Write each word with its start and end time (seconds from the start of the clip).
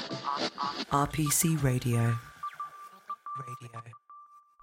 RPC 0.00 1.62
Radio. 1.62 2.00
Radio. 2.00 3.82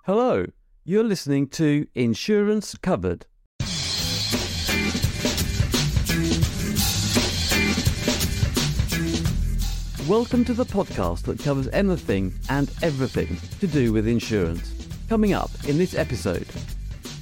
Hello, 0.05 0.45
you're 0.83 1.03
listening 1.03 1.47
to 1.49 1.85
Insurance 1.93 2.75
Covered. 2.81 3.27
Welcome 10.07 10.43
to 10.45 10.53
the 10.53 10.65
podcast 10.65 11.23
that 11.23 11.39
covers 11.39 11.67
anything 11.67 12.33
and 12.49 12.71
everything 12.81 13.37
to 13.59 13.67
do 13.67 13.93
with 13.93 14.07
insurance. 14.07 14.73
Coming 15.07 15.33
up 15.33 15.51
in 15.67 15.77
this 15.77 15.93
episode, 15.93 16.47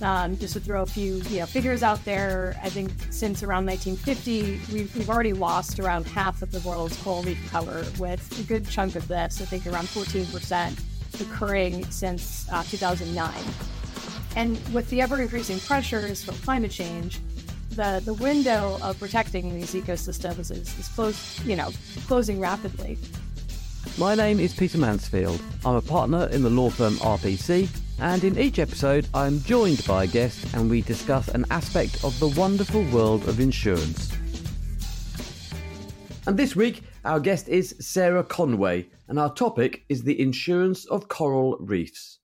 Um, 0.02 0.38
just 0.38 0.54
to 0.54 0.60
throw 0.60 0.82
a 0.82 0.86
few 0.86 1.16
you 1.30 1.40
know, 1.40 1.46
figures 1.46 1.82
out 1.82 2.04
there, 2.04 2.60
I 2.62 2.70
think 2.70 2.92
since 3.12 3.44
around 3.44 3.66
1950, 3.66 4.74
we've, 4.74 4.94
we've 4.96 5.10
already 5.10 5.32
lost 5.32 5.80
around 5.80 6.06
half 6.06 6.42
of 6.42 6.52
the 6.52 6.60
world's 6.68 6.98
coral 7.02 7.24
reef 7.24 7.40
cover, 7.50 7.86
with 7.98 8.40
a 8.40 8.44
good 8.44 8.68
chunk 8.68 8.96
of 8.96 9.08
this, 9.08 9.42
I 9.42 9.46
think 9.46 9.66
around 9.66 9.86
14%, 9.86 11.22
occurring 11.22 11.86
since 11.92 12.46
uh, 12.52 12.64
2009. 12.64 13.34
And 14.36 14.60
with 14.74 14.90
the 14.90 15.02
ever 15.02 15.22
increasing 15.22 15.60
pressures 15.62 16.24
from 16.24 16.36
climate 16.36 16.72
change, 16.72 17.20
the, 17.72 18.02
the 18.04 18.14
window 18.16 18.78
of 18.82 19.00
protecting 19.00 19.54
these 19.54 19.74
ecosystems 19.74 20.52
is, 20.52 20.78
is 20.78 20.88
close, 20.90 21.44
you 21.46 21.56
know, 21.56 21.72
closing 22.08 22.40
rapidly. 22.40 22.98
my 23.98 24.16
name 24.16 24.40
is 24.40 24.54
Peter 24.54 24.78
Mansfield. 24.78 25.42
I'm 25.64 25.76
a 25.76 25.82
partner 25.82 26.28
in 26.28 26.42
the 26.42 26.50
law 26.50 26.70
firm 26.70 26.96
RPC, 26.96 27.70
and 28.00 28.24
in 28.24 28.38
each 28.38 28.60
episode, 28.60 29.08
I'm 29.14 29.42
joined 29.42 29.86
by 29.88 30.04
a 30.04 30.08
guest 30.08 30.54
and 30.54 30.70
we 30.70 30.82
discuss 30.82 31.30
an 31.30 31.46
aspect 31.50 32.04
of 32.04 32.20
the 32.20 32.28
wonderful 32.28 32.84
world 32.86 33.28
of 33.28 33.40
insurance. 33.40 34.12
And 36.28 36.38
this 36.38 36.56
week, 36.56 36.84
our 37.06 37.20
guest 37.20 37.48
is 37.48 37.76
Sarah 37.80 38.24
Conway, 38.24 38.88
and 39.08 39.20
our 39.20 39.34
topic 39.34 39.86
is 39.90 40.04
the 40.04 40.20
insurance 40.20 40.86
of 40.86 41.08
coral 41.08 41.58
reefs. 41.60 42.20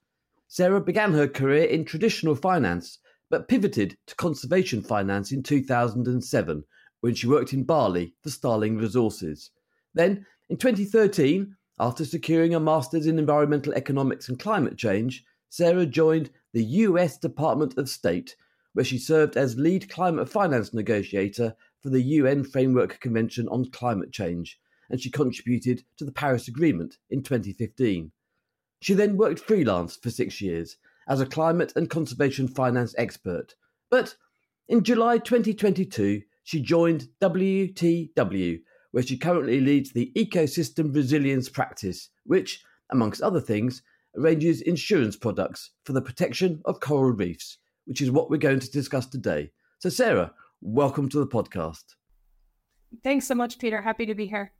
Sarah 0.47 0.81
began 0.81 1.13
her 1.13 1.27
career 1.27 1.65
in 1.65 1.85
traditional 1.85 2.35
finance, 2.35 2.97
but 3.29 3.47
pivoted 3.47 3.95
to 4.07 4.15
conservation 4.15 4.81
finance 4.81 5.31
in 5.31 5.43
2007 5.43 6.63
when 7.01 7.13
she 7.13 7.27
worked 7.27 7.53
in 7.53 7.63
Bali 7.63 8.13
for 8.21 8.29
Starling 8.29 8.77
Resources. 8.77 9.51
Then, 9.93 10.25
in 10.49 10.57
2013, 10.57 11.55
after 11.79 12.03
securing 12.03 12.53
a 12.53 12.59
master's 12.59 13.05
in 13.05 13.17
environmental 13.17 13.73
economics 13.73 14.27
and 14.27 14.37
climate 14.37 14.77
change, 14.77 15.23
Sarah 15.51 15.85
joined 15.85 16.29
the 16.53 16.63
US 16.63 17.17
Department 17.17 17.77
of 17.77 17.89
State, 17.89 18.37
where 18.71 18.85
she 18.85 18.97
served 18.97 19.35
as 19.35 19.57
lead 19.57 19.89
climate 19.89 20.29
finance 20.29 20.73
negotiator 20.73 21.57
for 21.81 21.89
the 21.89 22.01
UN 22.01 22.45
Framework 22.45 23.01
Convention 23.01 23.49
on 23.49 23.69
Climate 23.69 24.13
Change, 24.13 24.57
and 24.89 25.01
she 25.01 25.11
contributed 25.11 25.83
to 25.97 26.05
the 26.05 26.11
Paris 26.13 26.47
Agreement 26.47 26.99
in 27.09 27.21
2015. 27.21 28.13
She 28.79 28.93
then 28.93 29.17
worked 29.17 29.41
freelance 29.41 29.97
for 29.97 30.09
six 30.09 30.39
years 30.39 30.77
as 31.05 31.19
a 31.19 31.25
climate 31.25 31.73
and 31.75 31.89
conservation 31.89 32.47
finance 32.47 32.95
expert. 32.97 33.55
But 33.89 34.15
in 34.69 34.85
July 34.85 35.17
2022, 35.17 36.21
she 36.43 36.61
joined 36.61 37.09
WTW, 37.19 38.61
where 38.91 39.03
she 39.03 39.17
currently 39.17 39.59
leads 39.59 39.91
the 39.91 40.13
Ecosystem 40.15 40.95
Resilience 40.95 41.49
Practice, 41.49 42.07
which, 42.23 42.63
amongst 42.89 43.21
other 43.21 43.41
things, 43.41 43.81
arranges 44.17 44.61
insurance 44.61 45.15
products 45.15 45.71
for 45.85 45.93
the 45.93 46.01
protection 46.01 46.61
of 46.65 46.79
coral 46.79 47.11
reefs, 47.11 47.57
which 47.85 48.01
is 48.01 48.11
what 48.11 48.29
we're 48.29 48.37
going 48.37 48.59
to 48.59 48.71
discuss 48.71 49.05
today. 49.05 49.51
So, 49.79 49.89
Sarah, 49.89 50.33
welcome 50.61 51.09
to 51.09 51.19
the 51.19 51.27
podcast. 51.27 51.95
Thanks 53.03 53.27
so 53.27 53.35
much, 53.35 53.57
Peter. 53.57 53.81
Happy 53.81 54.05
to 54.05 54.15
be 54.15 54.27
here. 54.27 54.51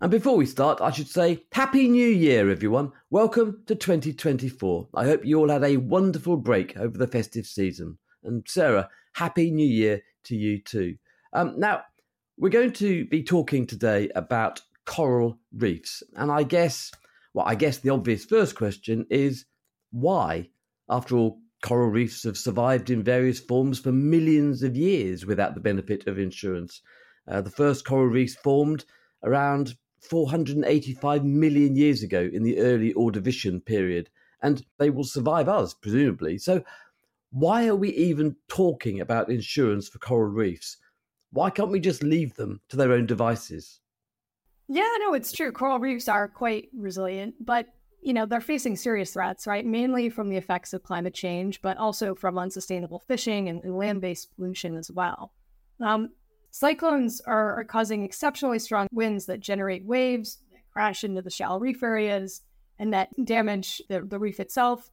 And 0.00 0.10
before 0.10 0.36
we 0.36 0.46
start, 0.46 0.80
I 0.80 0.90
should 0.90 1.08
say 1.08 1.44
Happy 1.52 1.86
New 1.86 2.08
Year, 2.08 2.48
everyone. 2.48 2.92
Welcome 3.10 3.62
to 3.66 3.74
2024. 3.74 4.88
I 4.94 5.04
hope 5.04 5.26
you 5.26 5.38
all 5.38 5.50
had 5.50 5.62
a 5.62 5.76
wonderful 5.76 6.38
break 6.38 6.76
over 6.78 6.96
the 6.96 7.06
festive 7.06 7.46
season. 7.46 7.98
And 8.24 8.42
Sarah, 8.48 8.88
Happy 9.12 9.50
New 9.50 9.66
Year 9.66 10.00
to 10.24 10.36
you 10.36 10.58
too. 10.62 10.96
Um, 11.34 11.54
now, 11.58 11.82
we're 12.38 12.48
going 12.48 12.72
to 12.72 13.04
be 13.06 13.22
talking 13.22 13.66
today 13.66 14.08
about 14.14 14.62
coral 14.86 15.38
reefs. 15.54 16.02
And 16.16 16.32
I 16.32 16.44
guess, 16.44 16.90
well, 17.34 17.46
I 17.46 17.54
guess 17.54 17.78
the 17.78 17.90
obvious 17.90 18.24
first 18.24 18.54
question 18.56 19.06
is 19.10 19.44
why? 19.90 20.50
After 20.88 21.16
all, 21.16 21.40
coral 21.62 21.90
reefs 21.90 22.24
have 22.24 22.38
survived 22.38 22.90
in 22.90 23.02
various 23.02 23.38
forms 23.38 23.78
for 23.78 23.92
millions 23.92 24.62
of 24.62 24.76
years 24.76 25.26
without 25.26 25.54
the 25.54 25.60
benefit 25.60 26.06
of 26.06 26.18
insurance. 26.18 26.80
Uh, 27.28 27.40
the 27.40 27.50
first 27.50 27.84
coral 27.84 28.06
reefs 28.06 28.34
formed 28.34 28.84
around 29.22 29.74
485 30.00 31.24
million 31.24 31.76
years 31.76 32.02
ago 32.02 32.28
in 32.32 32.42
the 32.42 32.58
early 32.58 32.94
Ordovician 32.94 33.64
period, 33.64 34.08
and 34.42 34.64
they 34.78 34.90
will 34.90 35.04
survive 35.04 35.48
us, 35.48 35.74
presumably. 35.74 36.38
So, 36.38 36.64
why 37.30 37.68
are 37.68 37.76
we 37.76 37.90
even 37.90 38.34
talking 38.48 39.00
about 39.00 39.30
insurance 39.30 39.88
for 39.88 39.98
coral 39.98 40.32
reefs? 40.32 40.78
Why 41.30 41.50
can't 41.50 41.70
we 41.70 41.78
just 41.78 42.02
leave 42.02 42.34
them 42.34 42.60
to 42.70 42.76
their 42.76 42.92
own 42.92 43.06
devices? 43.06 43.80
Yeah, 44.72 44.88
no, 45.00 45.14
it's 45.14 45.32
true. 45.32 45.50
Coral 45.50 45.80
reefs 45.80 46.06
are 46.06 46.28
quite 46.28 46.68
resilient, 46.72 47.34
but 47.40 47.66
you 48.02 48.12
know, 48.12 48.24
they're 48.24 48.40
facing 48.40 48.76
serious 48.76 49.12
threats, 49.12 49.44
right? 49.44 49.66
Mainly 49.66 50.08
from 50.08 50.28
the 50.28 50.36
effects 50.36 50.72
of 50.72 50.84
climate 50.84 51.12
change, 51.12 51.60
but 51.60 51.76
also 51.76 52.14
from 52.14 52.38
unsustainable 52.38 53.00
fishing 53.00 53.48
and, 53.48 53.62
and 53.64 53.76
land-based 53.76 54.34
pollution 54.36 54.76
as 54.76 54.88
well. 54.88 55.32
Um, 55.80 56.10
cyclones 56.52 57.20
are, 57.26 57.58
are 57.58 57.64
causing 57.64 58.04
exceptionally 58.04 58.60
strong 58.60 58.86
winds 58.92 59.26
that 59.26 59.40
generate 59.40 59.84
waves 59.84 60.38
that 60.52 60.62
crash 60.72 61.02
into 61.02 61.20
the 61.20 61.30
shallow 61.30 61.58
reef 61.58 61.82
areas 61.82 62.42
and 62.78 62.94
that 62.94 63.08
damage 63.24 63.82
the, 63.88 64.02
the 64.02 64.20
reef 64.20 64.38
itself. 64.38 64.92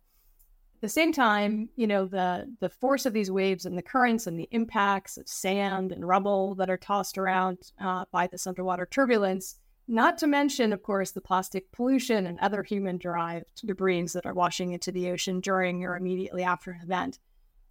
At 0.78 0.82
the 0.82 0.90
same 0.90 1.14
time, 1.14 1.70
you 1.76 1.86
know, 1.86 2.06
the 2.08 2.52
the 2.60 2.70
force 2.70 3.06
of 3.06 3.14
these 3.14 3.32
waves 3.32 3.66
and 3.66 3.78
the 3.78 3.84
currents 3.84 4.26
and 4.26 4.40
the 4.40 4.50
impacts 4.52 5.18
of 5.18 5.28
sand 5.28 5.92
and 5.92 6.08
rubble 6.08 6.56
that 6.56 6.70
are 6.70 6.78
tossed 6.78 7.20
around 7.20 7.60
uh, 7.80 8.06
by 8.12 8.26
this 8.26 8.48
underwater 8.48 8.88
turbulence 8.88 9.56
not 9.88 10.18
to 10.20 10.28
mention, 10.28 10.74
of 10.74 10.84
course, 10.84 11.12
the 11.12 11.22
plastic 11.22 11.72
pollution 11.72 12.28
and 12.28 12.40
other 12.40 12.64
human 12.64 12.98
derived 12.98 13.66
debris 13.66 14.08
that 14.14 14.26
are 14.26 14.34
washing 14.34 14.74
into 14.74 14.92
the 14.92 15.10
ocean 15.10 15.40
during 15.40 15.84
or 15.84 15.96
immediately 15.96 16.44
after 16.44 16.72
an 16.72 16.82
event 16.84 17.20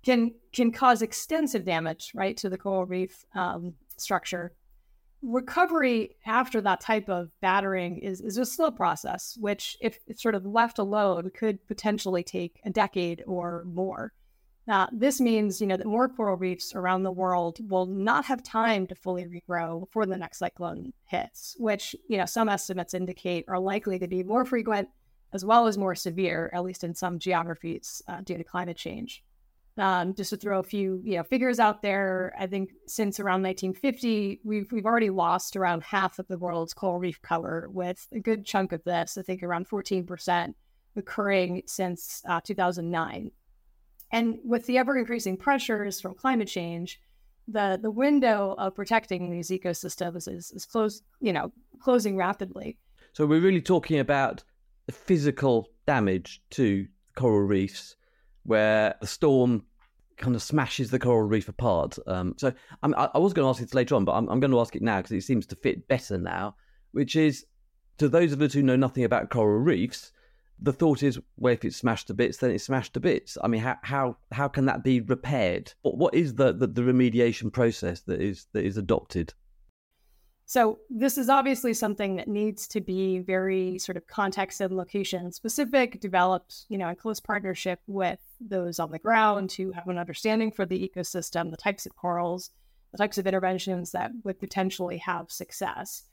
can 0.05 0.33
can 0.53 0.71
cause 0.71 1.03
extensive 1.03 1.65
damage, 1.65 2.13
right, 2.15 2.37
to 2.37 2.49
the 2.49 2.57
coral 2.57 2.87
reef 2.87 3.25
um, 3.35 3.75
structure. 3.97 4.53
Recovery 5.23 6.17
after 6.25 6.61
that 6.61 6.81
type 6.81 7.09
of 7.09 7.31
battering 7.41 7.99
is, 7.99 8.21
is 8.21 8.39
a 8.39 8.47
slow 8.47 8.71
process, 8.71 9.37
which, 9.41 9.77
if 9.81 9.99
it's 10.07 10.23
sort 10.23 10.37
of 10.37 10.47
left 10.47 10.79
alone, 10.79 11.31
could 11.35 11.67
potentially 11.67 12.23
take 12.23 12.61
a 12.65 12.71
decade 12.71 13.25
or 13.27 13.65
more. 13.67 14.13
Now, 14.67 14.89
this 14.93 15.21
means, 15.21 15.61
you 15.61 15.67
know, 15.69 15.77
that 15.77 15.87
more 15.87 16.09
coral 16.09 16.37
reefs 16.37 16.75
around 16.75 17.05
the 17.05 17.13
world 17.13 17.59
will 17.71 17.87
not 17.87 18.25
have 18.25 18.43
time 18.43 18.87
to 18.89 18.97
fully 18.97 19.25
regrow 19.25 19.79
before 19.79 20.07
the 20.07 20.17
next 20.17 20.39
cyclone 20.39 20.93
hits, 21.05 21.55
which, 21.59 21.95
you 22.09 22.19
know, 22.19 22.27
some 22.27 22.49
estimates 22.49 22.93
indicate 22.93 23.45
are 23.47 23.61
likely 23.61 23.99
to 24.01 24.09
be 24.09 24.25
more 24.25 24.45
frequent 24.45 24.89
as 25.33 25.45
well 25.45 25.67
as 25.67 25.79
more 25.79 25.95
severe, 25.95 26.51
at 26.53 26.65
least 26.65 26.83
in 26.83 26.95
some 26.95 27.19
geographies, 27.19 28.03
uh, 28.09 28.21
due 28.23 28.37
to 28.39 28.45
climate 28.45 28.77
change. 28.77 29.23
Um, 29.79 30.15
just 30.15 30.31
to 30.31 30.37
throw 30.37 30.59
a 30.59 30.65
few, 30.65 31.03
you 31.05 31.17
know, 31.17 31.23
figures 31.23 31.61
out 31.61 31.83
there, 31.83 32.35
I 32.39 32.47
think 32.47 32.71
since 32.87 33.21
around 33.21 33.43
1950, 33.43 34.41
we've 34.43 34.73
we've 34.73 34.87
already 34.87 35.11
lost 35.11 35.55
around 35.55 35.83
half 35.83 36.19
of 36.19 36.27
the 36.29 36.39
world's 36.39 36.73
coral 36.73 36.99
reef 36.99 37.21
cover, 37.21 37.69
with 37.71 38.09
a 38.11 38.19
good 38.19 38.47
chunk 38.47 38.73
of 38.73 38.83
this, 38.85 39.19
I 39.19 39.23
think 39.23 39.43
around 39.43 39.69
14%, 39.69 40.55
occurring 40.97 41.63
since 41.67 42.23
uh, 42.27 42.41
2009. 42.41 43.31
And 44.13 44.39
with 44.45 44.67
the 44.67 44.79
ever 44.79 44.97
increasing 44.97 45.37
pressures 45.37 46.01
from 46.01 46.15
climate 46.15 46.49
change, 46.49 47.01
the 47.49 47.79
the 47.81 47.91
window 47.91 48.55
of 48.59 48.75
protecting 48.75 49.31
these 49.31 49.49
ecosystems 49.49 50.29
is, 50.29 50.51
is 50.53 50.65
close, 50.65 51.03
you 51.21 51.33
know, 51.33 51.53
closing 51.81 52.17
rapidly. 52.17 52.77
So 53.13 53.27
we're 53.27 53.41
really 53.41 53.63
talking 53.63 53.99
about 53.99 54.43
the 54.87 54.93
physical 54.93 55.71
damage 55.87 56.43
to 56.51 56.87
coral 57.17 57.47
reefs, 57.47 57.97
where 58.45 58.95
the 59.01 59.07
storm 59.07 59.65
kind 60.17 60.35
of 60.35 60.43
smashes 60.43 60.91
the 60.91 60.99
coral 60.99 61.29
reef 61.29 61.49
apart. 61.49 61.99
Um, 62.07 62.35
so 62.37 62.53
I'm, 62.83 62.95
I, 62.95 63.19
was 63.19 63.33
going 63.33 63.45
to 63.45 63.51
ask 63.51 63.63
it 63.63 63.75
later 63.75 63.95
on, 63.95 64.05
but 64.05 64.13
I'm, 64.13 64.29
I'm 64.29 64.41
going 64.41 64.51
to 64.51 64.61
ask 64.61 64.75
it 64.75 64.83
now 64.83 64.99
because 64.99 65.13
it 65.13 65.23
seems 65.23 65.47
to 65.47 65.57
fit 65.57 65.89
better 65.89 66.19
now. 66.19 66.57
Which 66.93 67.17
is, 67.17 67.45
to 67.99 68.09
those 68.09 68.33
of 68.33 68.41
us 68.41 68.53
who 68.53 68.63
know 68.63 68.77
nothing 68.77 69.05
about 69.05 69.31
coral 69.31 69.59
reefs, 69.59 70.13
the 70.61 70.73
thought 70.73 71.03
is, 71.03 71.19
well, 71.37 71.53
if 71.53 71.65
it's 71.65 71.77
smashed 71.77 72.07
to 72.09 72.15
bits, 72.15 72.39
then 72.39 72.51
it's 72.51 72.65
smashed 72.65 72.95
to 72.95 73.01
bits. 73.01 73.37
I 73.43 73.49
mean, 73.49 73.61
how 73.61 73.77
how 73.83 74.17
how 74.33 74.49
can 74.49 74.67
that 74.67 74.83
be 74.83 75.01
repaired? 75.01 75.73
What 75.83 75.97
what 75.99 76.15
is 76.15 76.35
the, 76.35 76.53
the, 76.53 76.67
the 76.67 76.83
remediation 76.83 77.53
process 77.53 78.01
that 78.03 78.21
is 78.21 78.47
that 78.53 78.65
is 78.65 78.77
adopted? 78.77 79.35
So 80.49 80.79
this 80.89 81.19
is 81.19 81.29
obviously 81.29 81.75
something 81.75 82.17
that 82.17 82.29
needs 82.29 82.69
to 82.69 82.81
be 82.81 83.19
very 83.19 83.81
sort 83.81 83.97
of 83.97 84.07
context 84.07 84.61
and 84.61 84.77
location 84.77 85.33
specific, 85.33 86.01
developed, 86.01 86.67
you 86.69 86.79
know, 86.79 86.89
in 86.89 86.95
close 86.95 87.19
partnership 87.19 87.81
with 87.89 88.21
those 88.41 88.79
on 88.79 88.93
the 88.93 89.01
ground 89.01 89.51
who 89.51 89.73
have 89.73 89.89
an 89.89 89.99
understanding 89.99 90.53
for 90.53 90.65
the 90.65 90.89
ecosystem, 90.89 91.51
the 91.51 91.57
types 91.57 91.85
of 91.85 91.97
corals, 91.97 92.51
the 92.93 92.99
types 92.99 93.19
of 93.19 93.27
interventions 93.27 93.91
that 93.91 94.13
would 94.23 94.39
potentially 94.39 94.99
have 94.99 95.33
success. 95.33 96.05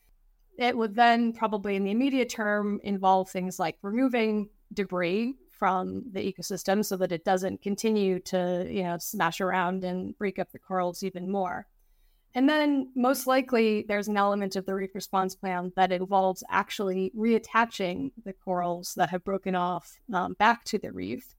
It 0.57 0.77
would 0.77 0.95
then 0.95 1.33
probably 1.33 1.75
in 1.75 1.83
the 1.83 1.91
immediate 1.91 2.29
term 2.29 2.79
involve 2.83 3.29
things 3.29 3.59
like 3.59 3.77
removing 3.81 4.49
debris 4.73 5.35
from 5.51 6.03
the 6.11 6.19
ecosystem 6.19 6.83
so 6.83 6.97
that 6.97 7.11
it 7.11 7.23
doesn't 7.23 7.61
continue 7.61 8.19
to, 8.19 8.67
you 8.69 8.83
know, 8.83 8.97
smash 8.97 9.39
around 9.41 9.83
and 9.83 10.17
break 10.17 10.37
up 10.37 10.51
the 10.51 10.59
corals 10.59 11.03
even 11.03 11.31
more. 11.31 11.67
And 12.35 12.49
then 12.49 12.91
most 12.95 13.27
likely 13.27 13.85
there's 13.87 14.07
an 14.07 14.17
element 14.17 14.55
of 14.55 14.65
the 14.65 14.73
reef 14.73 14.95
response 14.95 15.35
plan 15.35 15.71
that 15.75 15.91
involves 15.91 16.43
actually 16.49 17.11
reattaching 17.15 18.11
the 18.25 18.33
corals 18.33 18.93
that 18.95 19.09
have 19.09 19.23
broken 19.23 19.55
off 19.55 19.99
um, 20.11 20.33
back 20.33 20.63
to 20.65 20.79
the 20.79 20.91
reef. 20.91 21.35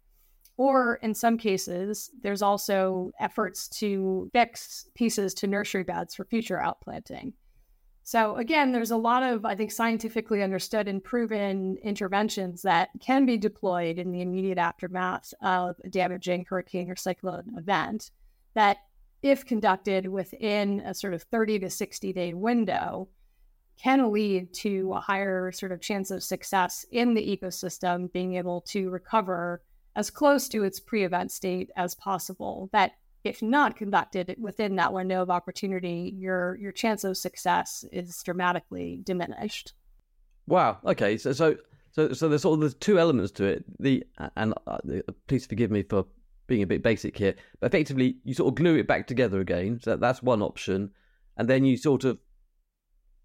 Or 0.56 0.96
in 1.02 1.14
some 1.14 1.36
cases, 1.36 2.10
there's 2.22 2.42
also 2.42 3.10
efforts 3.18 3.68
to 3.80 4.30
fix 4.32 4.86
pieces 4.94 5.34
to 5.34 5.48
nursery 5.48 5.82
beds 5.82 6.14
for 6.14 6.24
future 6.24 6.58
outplanting. 6.62 7.32
So 8.06 8.36
again, 8.36 8.72
there's 8.72 8.90
a 8.90 8.98
lot 8.98 9.22
of, 9.22 9.46
I 9.46 9.54
think, 9.54 9.72
scientifically 9.72 10.42
understood 10.42 10.88
and 10.88 11.02
proven 11.02 11.78
interventions 11.82 12.60
that 12.62 12.90
can 13.00 13.24
be 13.24 13.38
deployed 13.38 13.98
in 13.98 14.12
the 14.12 14.20
immediate 14.20 14.58
aftermath 14.58 15.32
of 15.40 15.76
a 15.82 15.88
damaging 15.88 16.44
hurricane 16.46 16.90
or 16.90 16.96
cyclone 16.96 17.54
event 17.56 18.10
that, 18.54 18.76
if 19.22 19.46
conducted 19.46 20.06
within 20.06 20.80
a 20.80 20.92
sort 20.92 21.14
of 21.14 21.22
30 21.22 21.60
to 21.60 21.70
60 21.70 22.12
day 22.12 22.34
window, 22.34 23.08
can 23.82 24.12
lead 24.12 24.52
to 24.52 24.92
a 24.92 25.00
higher 25.00 25.50
sort 25.50 25.72
of 25.72 25.80
chance 25.80 26.10
of 26.10 26.22
success 26.22 26.84
in 26.92 27.14
the 27.14 27.36
ecosystem 27.36 28.12
being 28.12 28.34
able 28.34 28.60
to 28.60 28.90
recover 28.90 29.62
as 29.96 30.10
close 30.10 30.46
to 30.48 30.62
its 30.62 30.78
pre-event 30.78 31.32
state 31.32 31.70
as 31.74 31.94
possible. 31.94 32.68
That 32.72 32.92
if 33.24 33.42
not 33.42 33.76
conducted 33.76 34.36
within 34.38 34.76
that 34.76 34.92
window 34.92 35.22
of 35.22 35.30
opportunity, 35.30 36.14
your 36.16 36.56
your 36.56 36.72
chance 36.72 37.04
of 37.04 37.16
success 37.16 37.84
is 37.90 38.22
dramatically 38.22 39.00
diminished. 39.02 39.72
Wow. 40.46 40.78
Okay. 40.84 41.16
So 41.16 41.32
so 41.32 41.56
so 41.92 42.12
so 42.12 42.28
there's 42.28 42.44
of 42.44 42.60
there's 42.60 42.74
two 42.74 42.98
elements 42.98 43.32
to 43.32 43.44
it. 43.44 43.64
The 43.80 44.04
and 44.36 44.54
uh, 44.66 44.78
please 45.26 45.46
forgive 45.46 45.70
me 45.70 45.82
for 45.82 46.06
being 46.46 46.62
a 46.62 46.66
bit 46.66 46.82
basic 46.82 47.16
here, 47.16 47.34
but 47.60 47.68
effectively 47.68 48.18
you 48.24 48.34
sort 48.34 48.52
of 48.52 48.56
glue 48.56 48.76
it 48.76 48.86
back 48.86 49.06
together 49.06 49.40
again. 49.40 49.80
So 49.82 49.96
that's 49.96 50.22
one 50.22 50.42
option, 50.42 50.90
and 51.36 51.48
then 51.48 51.64
you 51.64 51.76
sort 51.76 52.04
of 52.04 52.18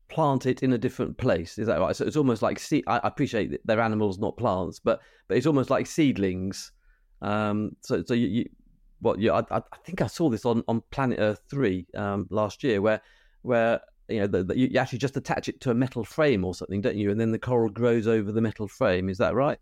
plant 0.07 0.45
it 0.45 0.63
in 0.63 0.73
a 0.73 0.77
different 0.77 1.17
place. 1.17 1.57
Is 1.57 1.67
that 1.67 1.79
right? 1.79 1.95
So 1.95 2.05
it's 2.05 2.15
almost 2.15 2.41
like 2.41 2.59
see. 2.59 2.83
I 2.87 2.99
appreciate 3.03 3.51
that 3.51 3.61
they're 3.65 3.81
animals, 3.81 4.17
not 4.17 4.37
plants, 4.37 4.79
but 4.79 5.01
but 5.27 5.37
it's 5.37 5.47
almost 5.47 5.69
like 5.69 5.87
seedlings. 5.87 6.71
Um, 7.21 7.75
so 7.81 8.03
so 8.03 8.13
you, 8.13 8.27
you 8.27 8.45
what 9.01 9.19
you 9.19 9.31
I, 9.31 9.43
I 9.51 9.61
think 9.85 10.01
I 10.01 10.07
saw 10.07 10.29
this 10.29 10.45
on 10.45 10.63
on 10.67 10.81
Planet 10.91 11.19
Earth 11.19 11.41
three 11.49 11.85
um, 11.95 12.27
last 12.29 12.63
year, 12.63 12.81
where 12.81 13.01
where 13.41 13.81
you 14.07 14.19
know 14.19 14.27
the, 14.27 14.43
the, 14.43 14.57
you 14.57 14.79
actually 14.79 14.99
just 14.99 15.17
attach 15.17 15.49
it 15.49 15.61
to 15.61 15.71
a 15.71 15.73
metal 15.73 16.03
frame 16.03 16.43
or 16.43 16.53
something, 16.53 16.81
don't 16.81 16.97
you? 16.97 17.11
And 17.11 17.19
then 17.19 17.31
the 17.31 17.39
coral 17.39 17.69
grows 17.69 18.07
over 18.07 18.31
the 18.31 18.41
metal 18.41 18.67
frame. 18.67 19.09
Is 19.09 19.17
that 19.19 19.35
right? 19.35 19.59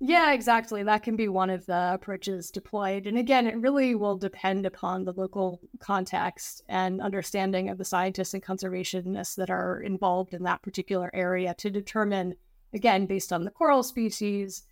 Yeah, 0.00 0.32
exactly. 0.32 0.84
That 0.84 1.02
can 1.02 1.16
be 1.16 1.26
one 1.26 1.50
of 1.50 1.66
the 1.66 1.90
approaches 1.94 2.52
deployed. 2.52 3.08
And 3.08 3.18
again, 3.18 3.48
it 3.48 3.56
really 3.58 3.96
will 3.96 4.16
depend 4.16 4.64
upon 4.64 5.04
the 5.04 5.12
local 5.12 5.60
context 5.80 6.62
and 6.68 7.00
understanding 7.00 7.68
of 7.68 7.78
the 7.78 7.84
scientists 7.84 8.32
and 8.32 8.42
conservationists 8.42 9.34
that 9.34 9.50
are 9.50 9.80
involved 9.80 10.34
in 10.34 10.44
that 10.44 10.62
particular 10.62 11.10
area 11.12 11.52
to 11.54 11.68
determine, 11.68 12.36
again, 12.72 13.06
based 13.06 13.32
on 13.32 13.42
the 13.44 13.50
coral 13.50 13.82
species, 13.82 14.62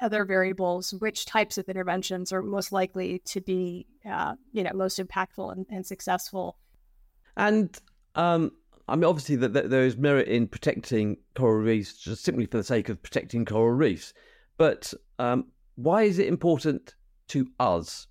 other 0.00 0.24
variables, 0.24 0.94
which 0.94 1.26
types 1.26 1.58
of 1.58 1.68
interventions 1.68 2.32
are 2.32 2.42
most 2.42 2.72
likely 2.72 3.20
to 3.26 3.40
be, 3.40 3.86
uh, 4.08 4.34
you 4.52 4.62
know, 4.62 4.72
most 4.74 4.98
impactful 4.98 5.52
and, 5.52 5.66
and 5.70 5.86
successful. 5.86 6.56
And 7.36 7.76
um, 8.14 8.52
I 8.88 8.96
mean, 8.96 9.04
obviously, 9.04 9.36
that, 9.36 9.54
that 9.54 9.70
there 9.70 9.84
is 9.84 9.96
merit 9.96 10.28
in 10.28 10.46
protecting 10.46 11.18
coral 11.34 11.62
reefs 11.62 11.96
just 11.96 12.22
simply 12.22 12.46
for 12.46 12.58
the 12.58 12.64
sake 12.64 12.88
of 12.88 13.02
protecting 13.02 13.44
coral 13.44 13.72
reefs. 13.72 14.12
But 14.58 14.92
um, 15.18 15.46
why 15.76 16.02
is 16.02 16.18
it 16.18 16.28
important 16.28 16.94
to 17.28 17.46
us 17.58 18.06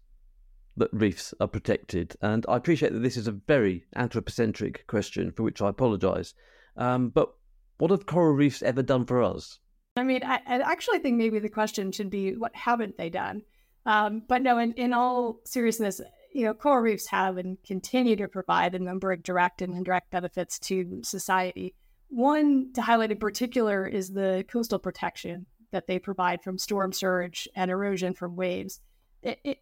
that 0.77 0.89
reefs 0.91 1.33
are 1.39 1.47
protected? 1.47 2.15
And 2.21 2.45
I 2.49 2.57
appreciate 2.57 2.91
that 2.91 3.03
this 3.03 3.17
is 3.17 3.27
a 3.27 3.33
very 3.33 3.85
anthropocentric 3.95 4.87
question, 4.87 5.31
for 5.31 5.43
which 5.43 5.61
I 5.61 5.69
apologise. 5.69 6.33
Um, 6.75 7.09
but 7.09 7.33
what 7.77 7.91
have 7.91 8.07
coral 8.07 8.33
reefs 8.33 8.63
ever 8.63 8.81
done 8.81 9.05
for 9.05 9.21
us? 9.21 9.59
I 9.95 10.03
mean, 10.03 10.21
I, 10.23 10.39
I, 10.47 10.59
actually 10.59 10.99
think 10.99 11.17
maybe 11.17 11.37
the 11.37 11.49
question 11.49 11.91
should 11.91 12.09
be, 12.09 12.35
what 12.35 12.55
haven't 12.55 12.97
they 12.97 13.09
done? 13.09 13.43
Um, 13.85 14.23
but 14.27 14.41
no, 14.41 14.57
in, 14.57 14.73
in 14.73 14.91
all 14.91 15.39
seriousness, 15.45 16.01
you 16.33 16.45
know, 16.45 16.53
coral 16.53 16.81
reefs 16.81 17.07
have 17.07 17.37
and 17.37 17.57
continue 17.63 18.15
to 18.15 18.27
provide 18.27 18.73
a 18.73 18.79
number 18.79 19.11
of 19.11 19.21
direct 19.21 19.61
and 19.61 19.75
indirect 19.75 20.09
benefits 20.09 20.57
to 20.59 21.01
society. 21.03 21.75
One 22.09 22.73
to 22.73 22.81
highlight 22.81 23.11
in 23.11 23.17
particular 23.17 23.85
is 23.85 24.09
the 24.09 24.43
coastal 24.47 24.79
protection 24.79 25.45
that 25.71 25.85
they 25.85 25.99
provide 25.99 26.43
from 26.43 26.57
storm 26.57 26.91
surge 26.91 27.47
and 27.55 27.69
erosion 27.69 28.13
from 28.13 28.35
waves. 28.35 28.79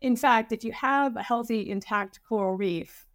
in 0.02 0.16
fact, 0.16 0.54
if 0.54 0.64
you 0.64 0.72
have 0.72 1.18
a 1.18 1.24
healthy, 1.24 1.70
intact 1.70 2.22
coral 2.28 2.56
reef 2.56 3.06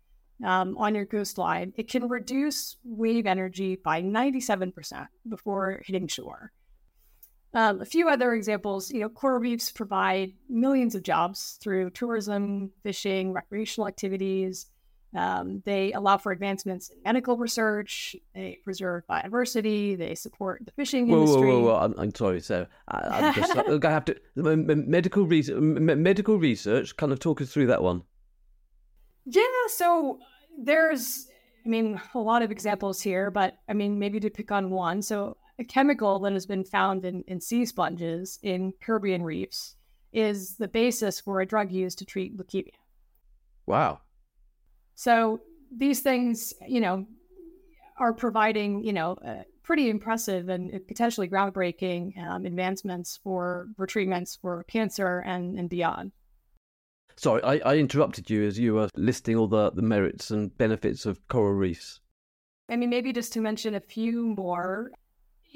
um, 0.45 0.77
on 0.77 0.95
your 0.95 1.07
coastline, 1.07 1.73
it 1.77 1.89
can 1.89 2.09
reduce 2.09 2.77
wave 2.85 3.27
energy 3.27 3.77
by 3.77 4.03
97% 4.03 5.09
before 5.29 5.83
hitting 5.87 6.09
shore. 6.09 6.53
Um, 7.57 7.81
a 7.81 7.87
few 7.87 8.11
other 8.11 8.35
examples, 8.35 8.91
you 8.91 9.01
know, 9.01 9.09
coral 9.09 9.39
reefs 9.39 9.73
provide 9.73 10.35
millions 10.47 10.95
of 10.95 11.03
jobs 11.03 11.59
through 11.63 11.89
tourism, 11.89 12.71
fishing, 12.83 13.33
recreational 13.33 13.89
activities. 13.89 14.67
Um, 15.15 15.63
they 15.65 15.95
allow 15.95 16.19
for 16.19 16.33
advancements 16.33 16.91
in 16.91 16.99
medical 17.03 17.39
research. 17.39 18.15
They 18.35 18.59
preserve 18.63 19.05
biodiversity. 19.09 19.97
They 19.97 20.15
support 20.15 20.67
the 20.67 20.73
fishing 20.73 21.09
whoa, 21.09 21.21
industry. 21.21 21.49
Whoa, 21.49 21.61
whoa, 21.61 21.67
whoa! 21.73 21.77
I'm, 21.77 21.95
I'm 21.97 22.15
sorry. 22.15 22.43
So 22.43 22.67
I, 22.89 23.29
am 23.29 23.35
just 23.35 23.57
I 23.57 23.91
have 23.91 24.05
to 24.05 24.17
medical 24.35 25.25
research. 25.27 25.59
Medical 25.59 26.39
research. 26.39 26.95
Kind 26.99 27.11
of 27.11 27.21
talk 27.21 27.41
us 27.41 27.51
through 27.51 27.69
that 27.69 27.83
one. 27.83 28.03
Yeah. 29.25 29.43
So 29.69 30.19
there's, 30.59 31.27
I 31.65 31.71
mean, 31.71 31.99
a 32.13 32.19
lot 32.19 32.43
of 32.43 32.51
examples 32.51 33.01
here, 33.01 33.31
but 33.31 33.57
I 33.67 33.73
mean, 33.73 33.99
maybe 33.99 34.21
to 34.21 34.29
pick 34.29 34.53
on 34.53 34.69
one. 34.69 35.01
So 35.01 35.39
a 35.59 35.65
chemical 35.65 36.19
that 36.21 36.33
has 36.33 36.47
been 36.47 36.65
found 36.65 37.05
in, 37.05 37.25
in 37.27 37.41
sea 37.41 37.65
sponges 37.65 38.39
in 38.43 38.73
Caribbean 38.81 39.23
reefs 39.23 39.77
is 40.13 40.57
the 40.57 40.69
basis 40.69 41.21
for 41.21 41.41
a 41.41 41.47
drug 41.47 41.73
used 41.73 41.99
to 41.99 42.05
treat 42.05 42.37
leukemia. 42.37 42.71
Wow. 43.67 44.01
So 44.95 45.41
these 45.75 46.01
things, 46.01 46.55
you 46.67 46.81
know, 46.81 47.07
are 47.99 48.13
providing, 48.13 48.85
you 48.85 48.93
know, 48.93 49.13
uh, 49.27 49.43
pretty 49.63 49.91
impressive 49.91 50.49
and 50.49 50.71
potentially 50.87 51.29
groundbreaking 51.29 52.17
um, 52.19 52.47
advancements 52.47 53.19
for, 53.23 53.69
for 53.77 53.87
treatments 53.87 54.37
for 54.37 54.65
cancer 54.65 55.23
and, 55.27 55.59
and 55.59 55.69
beyond. 55.69 56.13
Sorry, 57.17 57.43
I, 57.43 57.73
I 57.73 57.77
interrupted 57.77 58.29
you 58.29 58.47
as 58.47 58.59
you 58.59 58.75
were 58.75 58.89
listing 58.95 59.37
all 59.37 59.49
the, 59.49 59.71
the 59.73 59.83
merits 59.83 60.31
and 60.31 60.57
benefits 60.57 61.07
of 61.07 61.27
coral 61.29 61.55
reefs. 61.55 62.01
I 62.69 62.77
mean, 62.77 62.91
maybe 62.91 63.13
just 63.13 63.33
to 63.33 63.41
mention 63.41 63.75
a 63.75 63.81
few 63.81 64.35
more 64.37 64.91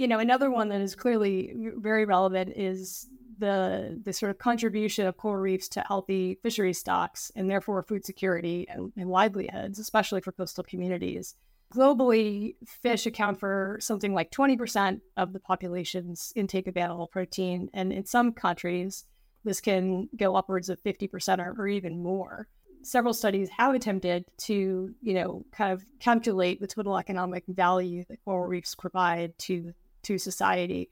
you 0.00 0.08
know, 0.08 0.18
another 0.18 0.50
one 0.50 0.70
that 0.70 0.80
is 0.80 0.94
clearly 0.94 1.52
very 1.76 2.06
relevant 2.06 2.54
is 2.56 3.06
the 3.38 4.00
the 4.02 4.14
sort 4.14 4.30
of 4.30 4.38
contribution 4.38 5.06
of 5.06 5.18
coral 5.18 5.42
reefs 5.42 5.68
to 5.68 5.80
healthy 5.82 6.38
fishery 6.42 6.72
stocks 6.72 7.30
and 7.36 7.50
therefore 7.50 7.82
food 7.82 8.06
security 8.06 8.66
and, 8.70 8.92
and 8.96 9.10
livelihoods, 9.10 9.78
especially 9.78 10.22
for 10.22 10.32
coastal 10.32 10.64
communities. 10.64 11.34
Globally, 11.74 12.54
fish 12.66 13.04
account 13.04 13.38
for 13.38 13.76
something 13.80 14.14
like 14.14 14.30
20% 14.30 15.02
of 15.18 15.34
the 15.34 15.38
population's 15.38 16.32
intake 16.34 16.66
of 16.66 16.78
animal 16.78 17.06
protein. 17.06 17.68
And 17.74 17.92
in 17.92 18.06
some 18.06 18.32
countries, 18.32 19.04
this 19.44 19.60
can 19.60 20.08
go 20.16 20.34
upwards 20.34 20.70
of 20.70 20.82
50% 20.82 21.38
or, 21.38 21.54
or 21.58 21.68
even 21.68 22.02
more. 22.02 22.48
Several 22.82 23.12
studies 23.12 23.50
have 23.50 23.74
attempted 23.74 24.24
to, 24.38 24.94
you 25.02 25.14
know, 25.14 25.44
kind 25.52 25.72
of 25.74 25.84
calculate 26.00 26.58
the 26.58 26.66
total 26.66 26.96
economic 26.96 27.44
value 27.46 28.04
that 28.08 28.24
coral 28.24 28.48
reefs 28.48 28.74
provide 28.74 29.38
to 29.40 29.74
to 30.02 30.18
society. 30.18 30.90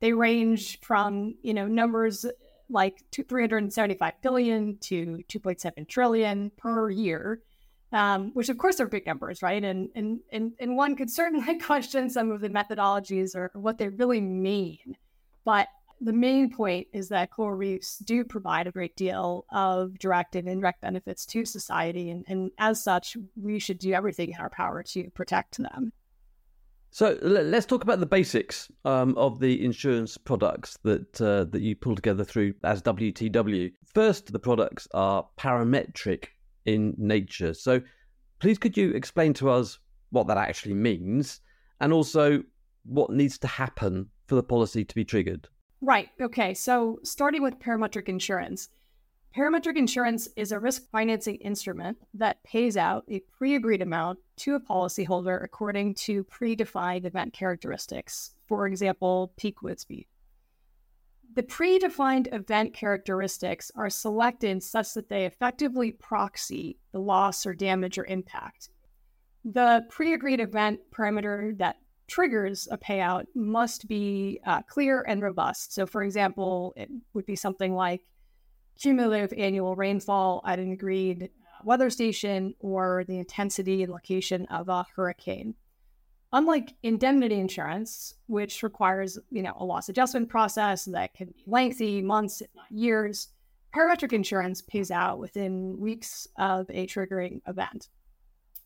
They 0.00 0.12
range 0.12 0.80
from, 0.80 1.34
you 1.42 1.54
know, 1.54 1.66
numbers 1.66 2.24
like 2.70 3.02
375 3.12 4.12
billion 4.22 4.78
to 4.78 5.22
2.7 5.28 5.88
trillion 5.88 6.50
per 6.56 6.90
year, 6.90 7.40
um, 7.92 8.30
which 8.34 8.48
of 8.48 8.58
course 8.58 8.80
are 8.80 8.86
big 8.86 9.06
numbers, 9.06 9.42
right? 9.42 9.64
And, 9.64 9.88
and, 9.94 10.20
and, 10.30 10.52
and 10.60 10.76
one 10.76 10.94
could 10.94 11.10
certainly 11.10 11.58
question 11.60 12.10
some 12.10 12.30
of 12.30 12.40
the 12.40 12.50
methodologies 12.50 13.34
or 13.34 13.50
what 13.54 13.78
they 13.78 13.88
really 13.88 14.20
mean. 14.20 14.96
But 15.44 15.68
the 16.00 16.12
main 16.12 16.50
point 16.50 16.86
is 16.92 17.08
that 17.08 17.30
coral 17.30 17.56
reefs 17.56 17.98
do 17.98 18.24
provide 18.24 18.66
a 18.66 18.72
great 18.72 18.96
deal 18.96 19.46
of 19.50 19.98
direct 19.98 20.36
and 20.36 20.48
indirect 20.48 20.80
benefits 20.80 21.26
to 21.26 21.44
society. 21.44 22.10
And, 22.10 22.24
and 22.28 22.50
as 22.58 22.84
such, 22.84 23.16
we 23.34 23.58
should 23.58 23.78
do 23.78 23.92
everything 23.92 24.30
in 24.30 24.40
our 24.40 24.50
power 24.50 24.82
to 24.84 25.10
protect 25.10 25.58
them. 25.58 25.92
So 26.90 27.18
let's 27.20 27.66
talk 27.66 27.82
about 27.82 28.00
the 28.00 28.06
basics 28.06 28.70
um, 28.84 29.16
of 29.18 29.40
the 29.40 29.64
insurance 29.64 30.16
products 30.16 30.78
that 30.84 31.20
uh, 31.20 31.44
that 31.44 31.60
you 31.60 31.76
pull 31.76 31.94
together 31.94 32.24
through 32.24 32.54
as 32.64 32.82
WTW. 32.82 33.72
First, 33.94 34.32
the 34.32 34.38
products 34.38 34.88
are 34.94 35.26
parametric 35.38 36.28
in 36.64 36.94
nature. 36.96 37.54
So, 37.54 37.82
please 38.38 38.58
could 38.58 38.76
you 38.76 38.90
explain 38.92 39.34
to 39.34 39.50
us 39.50 39.78
what 40.10 40.26
that 40.28 40.38
actually 40.38 40.74
means, 40.74 41.40
and 41.80 41.92
also 41.92 42.42
what 42.84 43.10
needs 43.10 43.38
to 43.38 43.46
happen 43.46 44.08
for 44.26 44.34
the 44.34 44.42
policy 44.42 44.84
to 44.84 44.94
be 44.94 45.04
triggered? 45.04 45.48
Right. 45.80 46.08
Okay. 46.20 46.54
So, 46.54 46.98
starting 47.04 47.42
with 47.42 47.58
parametric 47.58 48.08
insurance. 48.08 48.68
Parametric 49.36 49.76
insurance 49.76 50.28
is 50.36 50.52
a 50.52 50.58
risk 50.58 50.90
financing 50.90 51.36
instrument 51.36 51.98
that 52.14 52.42
pays 52.44 52.76
out 52.76 53.04
a 53.08 53.20
pre 53.20 53.54
agreed 53.54 53.82
amount 53.82 54.18
to 54.36 54.54
a 54.54 54.60
policyholder 54.60 55.42
according 55.44 55.94
to 55.94 56.24
predefined 56.24 57.04
event 57.04 57.32
characteristics, 57.32 58.34
for 58.46 58.66
example, 58.66 59.32
peak 59.36 59.62
wind 59.62 59.78
speed. 59.78 60.06
The 61.34 61.42
predefined 61.42 62.34
event 62.34 62.72
characteristics 62.74 63.70
are 63.76 63.90
selected 63.90 64.62
such 64.62 64.94
that 64.94 65.08
they 65.08 65.26
effectively 65.26 65.92
proxy 65.92 66.78
the 66.92 66.98
loss 66.98 67.46
or 67.46 67.54
damage 67.54 67.98
or 67.98 68.06
impact. 68.06 68.70
The 69.44 69.84
pre 69.90 70.14
agreed 70.14 70.40
event 70.40 70.80
parameter 70.90 71.56
that 71.58 71.76
triggers 72.08 72.66
a 72.70 72.78
payout 72.78 73.26
must 73.34 73.86
be 73.86 74.40
uh, 74.46 74.62
clear 74.62 75.02
and 75.02 75.22
robust. 75.22 75.74
So, 75.74 75.86
for 75.86 76.02
example, 76.02 76.72
it 76.76 76.88
would 77.12 77.26
be 77.26 77.36
something 77.36 77.74
like 77.74 78.06
cumulative 78.80 79.32
annual 79.36 79.74
rainfall 79.76 80.42
at 80.46 80.58
an 80.58 80.72
agreed 80.72 81.30
weather 81.64 81.90
station 81.90 82.54
or 82.60 83.04
the 83.08 83.18
intensity 83.18 83.82
and 83.82 83.92
location 83.92 84.46
of 84.46 84.68
a 84.68 84.86
hurricane. 84.94 85.54
Unlike 86.32 86.74
indemnity 86.82 87.36
insurance, 87.36 88.14
which 88.26 88.62
requires 88.62 89.18
you 89.30 89.42
know 89.42 89.54
a 89.58 89.64
loss 89.64 89.88
adjustment 89.88 90.28
process 90.28 90.84
that 90.84 91.14
can 91.14 91.28
be 91.28 91.44
lengthy, 91.46 92.02
months 92.02 92.42
if 92.42 92.48
not 92.54 92.70
years, 92.70 93.28
parametric 93.74 94.12
insurance 94.12 94.60
pays 94.62 94.90
out 94.90 95.18
within 95.18 95.78
weeks 95.78 96.28
of 96.38 96.66
a 96.70 96.86
triggering 96.86 97.40
event. 97.46 97.88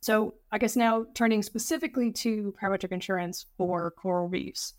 So 0.01 0.35
I 0.51 0.59
guess 0.59 0.75
now 0.75 1.07
turning 1.15 1.45
specifically 1.45 2.11
to 2.13 2.53
parametric 2.61 2.91
insurance 2.91 3.47
for 3.57 3.93
coral 3.93 4.29
reefs. 4.29 4.75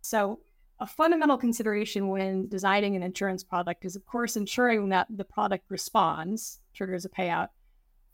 So 0.00 0.40
a 0.84 0.86
fundamental 0.86 1.38
consideration 1.38 2.08
when 2.08 2.46
designing 2.48 2.94
an 2.94 3.02
insurance 3.02 3.42
product 3.42 3.86
is, 3.86 3.96
of 3.96 4.04
course, 4.04 4.36
ensuring 4.36 4.90
that 4.90 5.06
the 5.08 5.24
product 5.24 5.64
responds, 5.70 6.60
triggers 6.74 7.06
a 7.06 7.08
payout, 7.08 7.48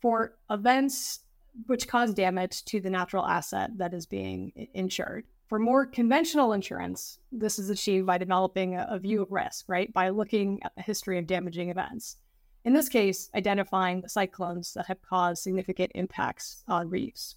for 0.00 0.36
events 0.48 1.24
which 1.66 1.88
cause 1.88 2.14
damage 2.14 2.64
to 2.66 2.80
the 2.80 2.88
natural 2.88 3.26
asset 3.26 3.70
that 3.78 3.92
is 3.92 4.06
being 4.06 4.68
insured. 4.72 5.24
For 5.48 5.58
more 5.58 5.84
conventional 5.84 6.52
insurance, 6.52 7.18
this 7.32 7.58
is 7.58 7.70
achieved 7.70 8.06
by 8.06 8.18
developing 8.18 8.76
a, 8.76 9.00
view 9.00 9.20
of 9.20 9.32
risk, 9.32 9.64
right? 9.66 9.92
By 9.92 10.10
looking 10.10 10.60
at 10.62 10.72
the 10.76 10.82
history 10.82 11.18
of 11.18 11.26
damaging 11.26 11.70
events. 11.70 12.18
In 12.64 12.72
this 12.72 12.88
case, 12.88 13.30
identifying 13.34 14.00
the 14.00 14.08
cyclones 14.08 14.74
that 14.74 14.86
have 14.86 15.02
caused 15.02 15.42
significant 15.42 15.90
impacts 15.96 16.62
on 16.68 16.88
reefs. 16.88 17.34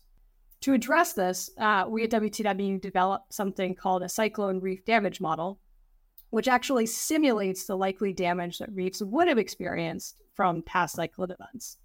To 0.64 0.72
address 0.72 1.12
this, 1.12 1.50
uh, 1.58 1.84
we 1.90 2.06
at 2.06 2.12
WTW 2.12 2.80
developed 2.80 3.34
something 3.34 3.76
called 3.76 4.02
a 4.02 4.08
cyclone 4.08 4.62
reef 4.62 4.86
damage 4.86 5.20
model, 5.20 5.60
which 6.30 6.48
actually 6.48 6.86
simulates 6.86 7.66
the 7.66 7.76
likely 7.76 8.14
damage 8.14 8.60
that 8.60 8.72
reefs 8.72 9.02
would 9.02 9.28
have 9.28 9.38
experienced 9.38 10.16
from 10.34 10.62
past 10.62 10.96
cyclone 10.96 11.32
events. 11.32 11.80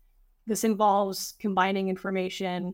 This 0.46 0.62
involves 0.62 1.34
combining 1.40 1.88
information 1.88 2.72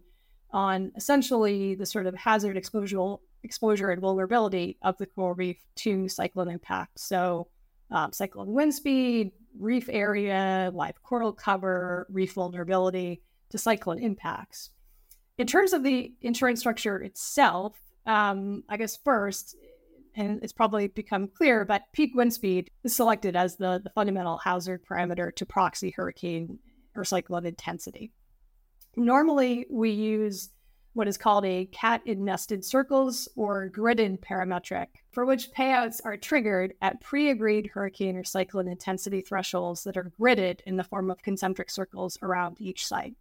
on 0.50 0.92
essentially 0.94 1.74
the 1.74 1.86
sort 1.86 2.04
of 2.04 2.14
hazard 2.14 2.58
exposure, 2.58 3.14
exposure 3.42 3.88
and 3.88 4.02
vulnerability 4.02 4.76
of 4.82 4.98
the 4.98 5.06
coral 5.06 5.32
reef 5.32 5.64
to 5.76 6.06
cyclone 6.10 6.50
impact. 6.50 7.00
So, 7.00 7.48
um, 7.90 8.12
cyclone 8.12 8.52
wind 8.52 8.74
speed, 8.74 9.32
reef 9.58 9.88
area, 9.90 10.70
live 10.74 11.02
coral 11.02 11.32
cover, 11.32 12.06
reef 12.10 12.34
vulnerability 12.34 13.22
to 13.48 13.56
cyclone 13.56 14.02
impacts. 14.02 14.68
In 15.36 15.46
terms 15.46 15.72
of 15.72 15.82
the 15.82 16.12
insurance 16.20 16.60
structure 16.60 16.98
itself, 16.98 17.76
um, 18.06 18.62
I 18.68 18.76
guess 18.76 18.96
first, 18.96 19.56
and 20.14 20.42
it's 20.42 20.52
probably 20.52 20.86
become 20.88 21.26
clear, 21.28 21.64
but 21.64 21.82
peak 21.92 22.14
wind 22.14 22.32
speed 22.32 22.70
is 22.84 22.94
selected 22.94 23.34
as 23.34 23.56
the, 23.56 23.80
the 23.82 23.90
fundamental 23.90 24.38
hazard 24.38 24.84
parameter 24.84 25.34
to 25.34 25.46
proxy 25.46 25.90
hurricane 25.90 26.58
or 26.94 27.04
cyclone 27.04 27.46
intensity. 27.46 28.12
Normally, 28.96 29.66
we 29.68 29.90
use 29.90 30.50
what 30.92 31.08
is 31.08 31.18
called 31.18 31.44
a 31.44 31.66
cat 31.66 32.00
in 32.04 32.24
nested 32.24 32.64
circles 32.64 33.28
or 33.34 33.68
gridded 33.68 34.20
parametric, 34.20 34.86
for 35.10 35.26
which 35.26 35.50
payouts 35.50 36.00
are 36.04 36.16
triggered 36.16 36.74
at 36.80 37.00
pre 37.00 37.30
agreed 37.30 37.66
hurricane 37.74 38.16
or 38.16 38.22
cyclone 38.22 38.68
intensity 38.68 39.20
thresholds 39.20 39.82
that 39.82 39.96
are 39.96 40.12
gridded 40.20 40.60
in 40.66 40.76
the 40.76 40.84
form 40.84 41.10
of 41.10 41.20
concentric 41.22 41.70
circles 41.70 42.16
around 42.22 42.60
each 42.60 42.86
site. 42.86 43.16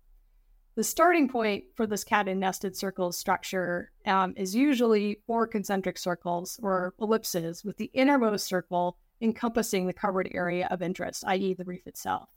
The 0.76 0.84
starting 0.84 1.30
point 1.30 1.66
for 1.76 1.86
this 1.86 2.04
cat 2.04 2.28
in 2.28 2.40
nested 2.40 2.76
circles 2.76 3.18
structure 3.18 3.92
um, 4.08 4.34
is 4.36 4.56
usually 4.56 5.20
four 5.28 5.46
concentric 5.46 6.00
circles 6.00 6.60
or 6.64 6.96
ellipses, 7.00 7.64
with 7.64 7.78
the 7.78 7.92
innermost 7.94 8.48
circle 8.48 8.98
encompassing 9.22 9.86
the 9.86 9.94
covered 9.94 10.30
area 10.34 10.68
of 10.72 10.82
interest, 10.82 11.24
i.e., 11.28 11.54
the 11.54 11.64
reef 11.64 11.86
itself. 11.86 12.30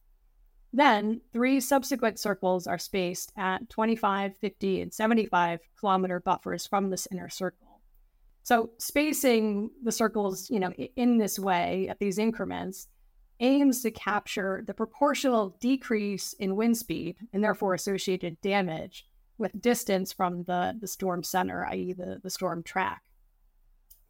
Then 0.70 1.22
three 1.32 1.60
subsequent 1.60 2.18
circles 2.18 2.66
are 2.66 2.78
spaced 2.78 3.32
at 3.38 3.70
25, 3.70 4.36
50, 4.36 4.82
and 4.82 4.92
75 4.92 5.60
kilometer 5.80 6.20
buffers 6.20 6.66
from 6.66 6.90
this 6.90 7.08
inner 7.10 7.30
circle. 7.30 7.80
So 8.42 8.70
spacing 8.76 9.70
the 9.82 9.92
circles, 9.92 10.50
you 10.50 10.60
know, 10.60 10.72
in 10.72 11.16
this 11.16 11.38
way 11.38 11.88
at 11.88 11.98
these 11.98 12.18
increments 12.18 12.88
aims 13.40 13.82
to 13.82 13.90
capture 13.90 14.64
the 14.66 14.74
proportional 14.74 15.56
decrease 15.60 16.32
in 16.34 16.56
wind 16.56 16.76
speed 16.76 17.16
and 17.32 17.42
therefore 17.42 17.74
associated 17.74 18.40
damage 18.40 19.06
with 19.38 19.60
distance 19.60 20.12
from 20.12 20.44
the, 20.44 20.76
the 20.80 20.86
storm 20.86 21.22
center, 21.22 21.66
i.e., 21.66 21.92
the, 21.92 22.20
the 22.22 22.30
storm 22.30 22.62
track. 22.62 23.02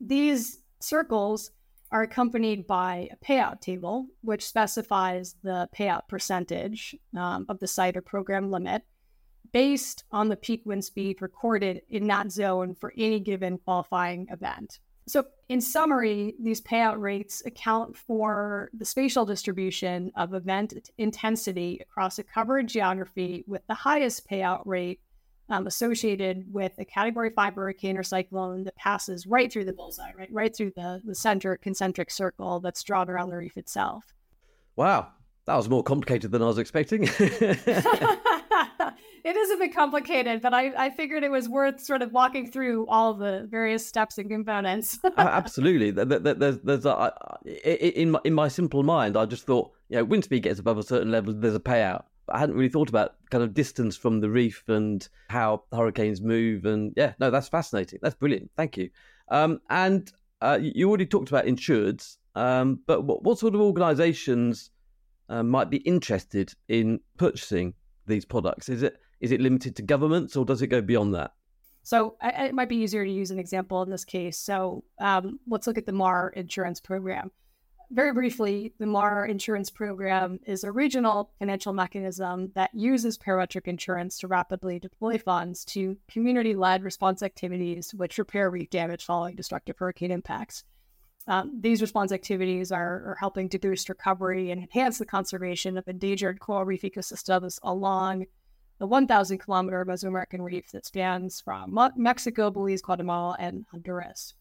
These 0.00 0.60
circles 0.80 1.50
are 1.90 2.02
accompanied 2.02 2.66
by 2.66 3.08
a 3.12 3.24
payout 3.24 3.60
table, 3.60 4.06
which 4.22 4.46
specifies 4.46 5.36
the 5.42 5.68
payout 5.76 6.08
percentage 6.08 6.96
um, 7.16 7.46
of 7.48 7.58
the 7.58 7.66
site 7.66 7.96
or 7.96 8.02
program 8.02 8.50
limit 8.50 8.82
based 9.52 10.04
on 10.10 10.28
the 10.28 10.36
peak 10.36 10.62
wind 10.64 10.84
speed 10.84 11.22
recorded 11.22 11.80
in 11.88 12.06
that 12.08 12.30
zone 12.30 12.74
for 12.74 12.92
any 12.96 13.20
given 13.20 13.58
qualifying 13.58 14.26
event. 14.30 14.80
So, 15.06 15.24
in 15.48 15.60
summary, 15.60 16.34
these 16.42 16.60
payout 16.60 17.00
rates 17.00 17.42
account 17.46 17.96
for 17.96 18.68
the 18.76 18.84
spatial 18.84 19.24
distribution 19.24 20.10
of 20.16 20.34
event 20.34 20.74
intensity 20.98 21.78
across 21.80 22.18
a 22.18 22.24
covered 22.24 22.68
geography 22.68 23.44
with 23.46 23.62
the 23.68 23.74
highest 23.74 24.28
payout 24.28 24.62
rate 24.64 25.00
um, 25.48 25.68
associated 25.68 26.52
with 26.52 26.72
a 26.78 26.84
category 26.84 27.30
five 27.30 27.54
hurricane 27.54 27.96
or 27.96 28.02
cyclone 28.02 28.64
that 28.64 28.74
passes 28.74 29.24
right 29.26 29.52
through 29.52 29.66
the 29.66 29.72
bullseye, 29.72 30.10
right, 30.18 30.32
right 30.32 30.56
through 30.56 30.72
the, 30.74 31.00
the 31.04 31.14
center 31.14 31.56
concentric 31.56 32.10
circle 32.10 32.58
that's 32.58 32.82
drawn 32.82 33.08
around 33.08 33.30
the 33.30 33.36
reef 33.36 33.56
itself. 33.56 34.04
Wow, 34.74 35.12
that 35.46 35.54
was 35.54 35.68
more 35.68 35.84
complicated 35.84 36.32
than 36.32 36.42
I 36.42 36.46
was 36.46 36.58
expecting. 36.58 37.04
it 39.26 39.36
is 39.36 39.50
a 39.50 39.56
bit 39.56 39.74
complicated, 39.74 40.40
but 40.40 40.54
I, 40.54 40.72
I 40.86 40.90
figured 40.90 41.24
it 41.24 41.32
was 41.32 41.48
worth 41.48 41.80
sort 41.80 42.00
of 42.00 42.12
walking 42.12 42.48
through 42.48 42.86
all 42.86 43.12
the 43.12 43.48
various 43.50 43.84
steps 43.84 44.18
and 44.18 44.30
components. 44.30 45.00
Absolutely. 45.16 45.90
There's, 45.90 46.58
there's 46.58 46.86
a, 46.86 47.12
in, 47.64 48.12
my, 48.12 48.20
in 48.24 48.34
my 48.34 48.46
simple 48.46 48.84
mind, 48.84 49.16
I 49.16 49.26
just 49.26 49.44
thought, 49.44 49.72
you 49.88 49.96
know, 49.96 50.04
wind 50.04 50.22
speed 50.22 50.44
gets 50.44 50.60
above 50.60 50.78
a 50.78 50.82
certain 50.84 51.10
level, 51.10 51.34
there's 51.34 51.56
a 51.56 51.60
payout. 51.60 52.04
I 52.28 52.38
hadn't 52.38 52.54
really 52.54 52.68
thought 52.68 52.88
about 52.88 53.16
kind 53.30 53.42
of 53.42 53.52
distance 53.52 53.96
from 53.96 54.20
the 54.20 54.30
reef 54.30 54.62
and 54.68 55.06
how 55.28 55.64
hurricanes 55.72 56.20
move. 56.20 56.64
And 56.64 56.92
yeah, 56.96 57.14
no, 57.18 57.32
that's 57.32 57.48
fascinating. 57.48 57.98
That's 58.02 58.14
brilliant. 58.14 58.52
Thank 58.56 58.76
you. 58.76 58.90
Um, 59.28 59.60
and 59.70 60.10
uh, 60.40 60.60
you 60.62 60.88
already 60.88 61.06
talked 61.06 61.30
about 61.30 61.46
insureds, 61.46 62.18
um, 62.36 62.78
but 62.86 63.02
what, 63.02 63.24
what, 63.24 63.40
sort 63.40 63.56
of 63.56 63.60
organisations 63.60 64.70
uh, 65.28 65.42
might 65.42 65.68
be 65.68 65.78
interested 65.78 66.52
in 66.68 67.00
purchasing 67.18 67.74
these 68.06 68.24
products? 68.24 68.68
Is 68.68 68.84
it 68.84 68.98
is 69.20 69.32
it 69.32 69.40
limited 69.40 69.76
to 69.76 69.82
governments 69.82 70.36
or 70.36 70.44
does 70.44 70.62
it 70.62 70.68
go 70.68 70.80
beyond 70.80 71.14
that? 71.14 71.32
So 71.82 72.16
it 72.22 72.54
might 72.54 72.68
be 72.68 72.76
easier 72.76 73.04
to 73.04 73.10
use 73.10 73.30
an 73.30 73.38
example 73.38 73.82
in 73.82 73.90
this 73.90 74.04
case. 74.04 74.38
So 74.38 74.82
um, 74.98 75.38
let's 75.46 75.66
look 75.66 75.78
at 75.78 75.86
the 75.86 75.92
MAR 75.92 76.30
insurance 76.30 76.80
program 76.80 77.30
very 77.90 78.12
briefly, 78.12 78.72
the 78.78 78.86
MAR 78.86 79.26
insurance 79.26 79.70
program 79.70 80.40
is 80.44 80.64
a 80.64 80.72
regional 80.72 81.30
financial 81.38 81.72
mechanism 81.72 82.50
that 82.54 82.70
uses 82.74 83.18
parametric 83.18 83.68
insurance 83.68 84.18
to 84.18 84.26
rapidly 84.26 84.78
deploy 84.78 85.18
funds 85.18 85.64
to 85.66 85.96
community 86.08 86.54
led 86.54 86.82
response 86.82 87.22
activities 87.22 87.94
which 87.94 88.18
repair 88.18 88.50
reef 88.50 88.70
damage 88.70 89.04
following 89.04 89.36
destructive 89.36 89.78
hurricane 89.78 90.10
impacts. 90.10 90.64
Um, 91.28 91.58
these 91.60 91.80
response 91.80 92.12
activities 92.12 92.70
are, 92.70 93.10
are, 93.10 93.16
helping 93.18 93.48
to 93.48 93.58
boost 93.58 93.88
recovery 93.88 94.52
and 94.52 94.62
enhance 94.62 94.98
the 94.98 95.06
conservation 95.06 95.76
of 95.76 95.88
endangered 95.88 96.38
coral 96.38 96.64
reef 96.64 96.82
ecosystems 96.82 97.58
along 97.64 98.26
the 98.78 98.86
1,000 98.86 99.38
kilometer 99.38 99.84
Mesoamerican 99.84 100.40
reef 100.40 100.70
that 100.72 100.86
spans 100.86 101.40
from 101.40 101.78
Mexico, 101.96 102.50
Belize, 102.50 102.82
Guatemala, 102.82 103.36
and 103.38 103.64
Honduras. 103.70 104.34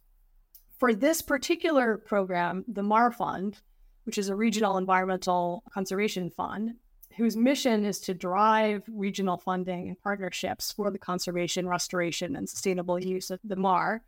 For 0.78 0.94
this 0.94 1.22
particular 1.22 1.98
program, 1.98 2.66
the 2.68 2.84
MAR 2.84 3.12
Fund, 3.12 3.62
which 4.04 4.18
is 4.18 4.30
a 4.30 4.36
regional 4.36 4.78
environmental 4.78 5.64
conservation 5.72 6.30
fund, 6.30 6.76
whose 7.18 7.38
mission 7.38 7.86
is 7.86 8.00
to 8.02 8.14
drive 8.14 8.84
regional 8.88 9.38
funding 9.38 9.88
and 9.88 10.00
partnerships 10.02 10.72
for 10.74 10.92
the 10.92 11.00
conservation, 11.00 11.68
restoration, 11.68 12.36
and 12.36 12.50
sustainable 12.50 13.00
use 13.00 13.32
of 13.32 13.40
the 13.44 13.56
MAR, 13.56 14.04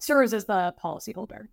serves 0.00 0.34
as 0.34 0.46
the 0.46 0.74
policyholder. 0.82 1.48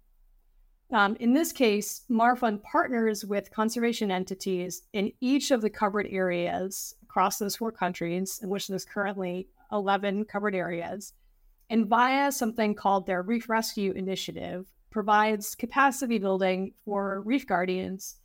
Um, 0.92 1.16
in 1.20 1.34
this 1.34 1.52
case, 1.52 2.04
MAR 2.10 2.36
Fund 2.36 2.62
partners 2.62 3.26
with 3.26 3.52
conservation 3.52 4.12
entities 4.12 4.84
in 4.94 5.12
each 5.20 5.52
of 5.52 5.62
the 5.62 5.70
covered 5.70 6.08
areas 6.10 6.96
across 7.04 7.38
those 7.38 7.56
four 7.56 7.72
countries, 7.72 8.40
in 8.44 8.50
which 8.50 8.68
there's 8.68 8.86
currently 8.86 9.48
11 9.72 10.26
covered 10.26 10.54
areas, 10.54 11.14
and 11.70 11.88
via 11.88 12.32
something 12.32 12.76
called 12.76 13.08
their 13.08 13.24
Reef 13.24 13.50
Rescue 13.50 13.94
Initiative, 13.94 14.68
provides 14.92 15.56
capacity 15.56 16.20
building 16.20 16.74
for 16.86 17.22
reef 17.22 17.48
guardians 17.48 18.16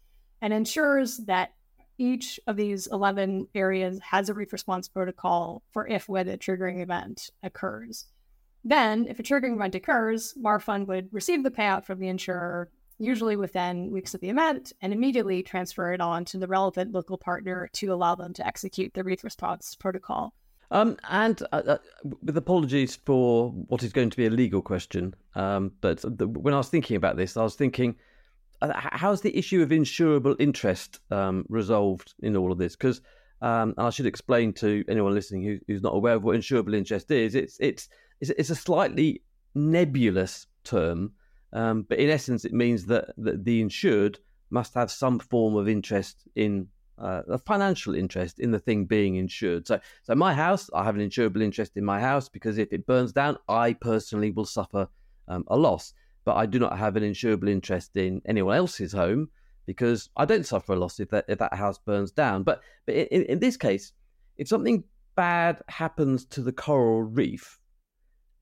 and 0.42 0.52
ensures 0.52 1.18
that 1.26 1.54
each 1.98 2.38
of 2.46 2.56
these 2.56 2.86
11 2.86 3.48
areas 3.54 3.98
has 4.00 4.28
a 4.28 4.34
reef 4.34 4.52
response 4.52 4.88
protocol 4.88 5.62
for 5.72 5.86
if 5.86 6.08
when 6.08 6.28
a 6.28 6.38
triggering 6.38 6.82
event 6.82 7.30
occurs. 7.42 8.06
Then, 8.64 9.06
if 9.08 9.18
a 9.18 9.22
triggering 9.22 9.54
event 9.54 9.74
occurs, 9.74 10.34
MARFund 10.34 10.86
would 10.86 11.08
receive 11.12 11.42
the 11.42 11.50
payout 11.50 11.84
from 11.84 11.98
the 11.98 12.08
insurer, 12.08 12.70
usually 12.98 13.36
within 13.36 13.90
weeks 13.90 14.14
of 14.14 14.20
the 14.20 14.28
event, 14.28 14.72
and 14.82 14.92
immediately 14.92 15.42
transfer 15.42 15.92
it 15.92 16.00
on 16.00 16.24
to 16.26 16.38
the 16.38 16.46
relevant 16.46 16.92
local 16.92 17.16
partner 17.16 17.70
to 17.72 17.92
allow 17.92 18.14
them 18.14 18.34
to 18.34 18.46
execute 18.46 18.92
the 18.92 19.02
reef 19.02 19.24
response 19.24 19.74
protocol. 19.74 20.34
Um, 20.72 20.98
and 21.08 21.42
uh, 21.52 21.62
uh, 21.66 21.78
with 22.22 22.36
apologies 22.36 22.94
for 22.94 23.50
what 23.50 23.82
is 23.82 23.92
going 23.92 24.10
to 24.10 24.16
be 24.16 24.26
a 24.26 24.30
legal 24.30 24.62
question, 24.62 25.14
um, 25.34 25.72
but 25.80 26.02
the, 26.02 26.28
when 26.28 26.54
I 26.54 26.58
was 26.58 26.68
thinking 26.68 26.96
about 26.96 27.16
this, 27.16 27.36
I 27.36 27.42
was 27.42 27.56
thinking, 27.56 27.96
uh, 28.62 28.72
how's 28.74 29.22
the 29.22 29.36
issue 29.36 29.62
of 29.62 29.70
insurable 29.70 30.36
interest 30.38 31.00
um, 31.10 31.44
resolved 31.48 32.14
in 32.22 32.36
all 32.36 32.52
of 32.52 32.58
this? 32.58 32.76
Because, 32.76 33.00
um, 33.42 33.74
I 33.78 33.90
should 33.90 34.06
explain 34.06 34.52
to 34.54 34.84
anyone 34.86 35.14
listening 35.14 35.42
who, 35.42 35.58
who's 35.66 35.82
not 35.82 35.94
aware 35.94 36.14
of 36.14 36.22
what 36.22 36.36
insurable 36.36 36.76
interest 36.76 37.10
is. 37.10 37.34
It's 37.34 37.56
it's 37.58 37.88
it's, 38.20 38.30
it's 38.30 38.50
a 38.50 38.54
slightly 38.54 39.22
nebulous 39.54 40.46
term, 40.64 41.12
um, 41.52 41.86
but 41.88 41.98
in 41.98 42.10
essence, 42.10 42.44
it 42.44 42.52
means 42.52 42.86
that, 42.86 43.12
that 43.18 43.44
the 43.44 43.60
insured 43.60 44.18
must 44.50 44.74
have 44.74 44.90
some 44.90 45.18
form 45.18 45.56
of 45.56 45.68
interest 45.68 46.28
in 46.34 46.68
uh, 46.98 47.22
a 47.28 47.38
financial 47.38 47.94
interest 47.94 48.38
in 48.38 48.50
the 48.50 48.58
thing 48.58 48.84
being 48.84 49.16
insured. 49.16 49.66
So, 49.66 49.80
so 50.02 50.14
my 50.14 50.34
house, 50.34 50.68
I 50.74 50.84
have 50.84 50.96
an 50.96 51.08
insurable 51.08 51.42
interest 51.42 51.76
in 51.76 51.84
my 51.84 52.00
house 52.00 52.28
because 52.28 52.58
if 52.58 52.72
it 52.72 52.86
burns 52.86 53.12
down, 53.12 53.38
I 53.48 53.72
personally 53.72 54.30
will 54.30 54.44
suffer 54.44 54.88
um, 55.26 55.44
a 55.48 55.56
loss. 55.56 55.94
But 56.24 56.36
I 56.36 56.44
do 56.46 56.58
not 56.58 56.78
have 56.78 56.96
an 56.96 57.02
insurable 57.02 57.48
interest 57.48 57.96
in 57.96 58.20
anyone 58.26 58.56
else's 58.56 58.92
home 58.92 59.30
because 59.64 60.10
I 60.16 60.26
don't 60.26 60.44
suffer 60.44 60.72
a 60.74 60.76
loss 60.76 61.00
if 61.00 61.08
that 61.10 61.24
if 61.28 61.38
that 61.38 61.54
house 61.54 61.78
burns 61.78 62.10
down. 62.10 62.42
But 62.42 62.60
but 62.84 62.94
in, 62.94 63.22
in 63.22 63.38
this 63.38 63.56
case, 63.56 63.92
if 64.36 64.48
something 64.48 64.84
bad 65.16 65.62
happens 65.68 66.26
to 66.26 66.42
the 66.42 66.52
coral 66.52 67.02
reef, 67.02 67.59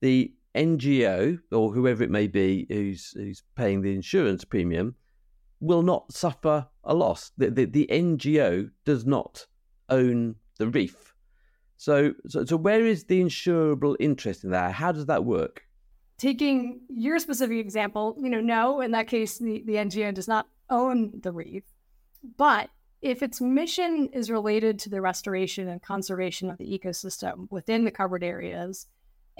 the 0.01 0.33
NGO 0.55 1.39
or 1.51 1.71
whoever 1.71 2.03
it 2.03 2.09
may 2.09 2.27
be 2.27 2.65
who's 2.69 3.11
who's 3.15 3.43
paying 3.55 3.81
the 3.81 3.93
insurance 3.93 4.43
premium 4.43 4.95
will 5.59 5.81
not 5.81 6.11
suffer 6.11 6.67
a 6.83 6.93
loss. 6.93 7.31
The, 7.37 7.49
the, 7.49 7.65
the 7.65 7.87
NGO 7.91 8.71
does 8.85 9.05
not 9.05 9.45
own 9.89 10.35
the 10.57 10.67
reef. 10.67 11.13
So, 11.77 12.13
so, 12.27 12.45
so 12.45 12.57
where 12.57 12.85
is 12.85 13.05
the 13.05 13.21
insurable 13.21 13.95
interest 13.99 14.43
in 14.43 14.51
that? 14.51 14.73
How 14.73 14.91
does 14.91 15.05
that 15.07 15.25
work? 15.25 15.63
Taking 16.17 16.81
your 16.89 17.19
specific 17.19 17.57
example, 17.57 18.17
you 18.19 18.29
know, 18.29 18.41
no, 18.41 18.81
in 18.81 18.91
that 18.91 19.07
case, 19.07 19.37
the, 19.37 19.63
the 19.65 19.75
NGO 19.75 20.13
does 20.13 20.27
not 20.27 20.47
own 20.69 21.11
the 21.21 21.31
reef. 21.31 21.63
But 22.37 22.69
if 23.01 23.23
its 23.23 23.39
mission 23.39 24.09
is 24.11 24.29
related 24.29 24.77
to 24.79 24.89
the 24.89 25.01
restoration 25.01 25.69
and 25.69 25.81
conservation 25.81 26.49
of 26.49 26.57
the 26.57 26.65
ecosystem 26.65 27.49
within 27.49 27.85
the 27.85 27.91
covered 27.91 28.23
areas, 28.23 28.87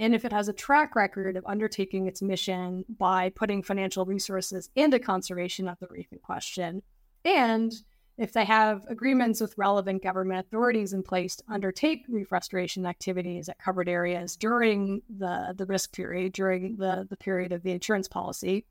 and 0.00 0.14
if 0.14 0.24
it 0.24 0.32
has 0.32 0.48
a 0.48 0.54
track 0.54 0.96
record 0.96 1.36
of 1.36 1.44
undertaking 1.46 2.06
its 2.06 2.22
mission 2.22 2.86
by 2.98 3.28
putting 3.28 3.62
financial 3.62 4.06
resources 4.06 4.70
into 4.74 4.98
conservation 4.98 5.68
of 5.68 5.78
the 5.78 5.86
reef 5.88 6.06
in 6.10 6.18
question, 6.18 6.82
and 7.22 7.70
if 8.16 8.32
they 8.32 8.46
have 8.46 8.82
agreements 8.88 9.42
with 9.42 9.56
relevant 9.58 10.02
government 10.02 10.46
authorities 10.46 10.94
in 10.94 11.02
place 11.02 11.36
to 11.36 11.44
undertake 11.50 12.06
reef 12.08 12.32
restoration 12.32 12.86
activities 12.86 13.50
at 13.50 13.58
covered 13.58 13.90
areas 13.90 14.36
during 14.36 15.02
the, 15.18 15.54
the 15.56 15.66
risk 15.66 15.92
period, 15.92 16.32
during 16.32 16.76
the, 16.76 17.06
the 17.10 17.16
period 17.16 17.52
of 17.52 17.62
the 17.62 17.70
insurance 17.70 18.08
policy, 18.08 18.64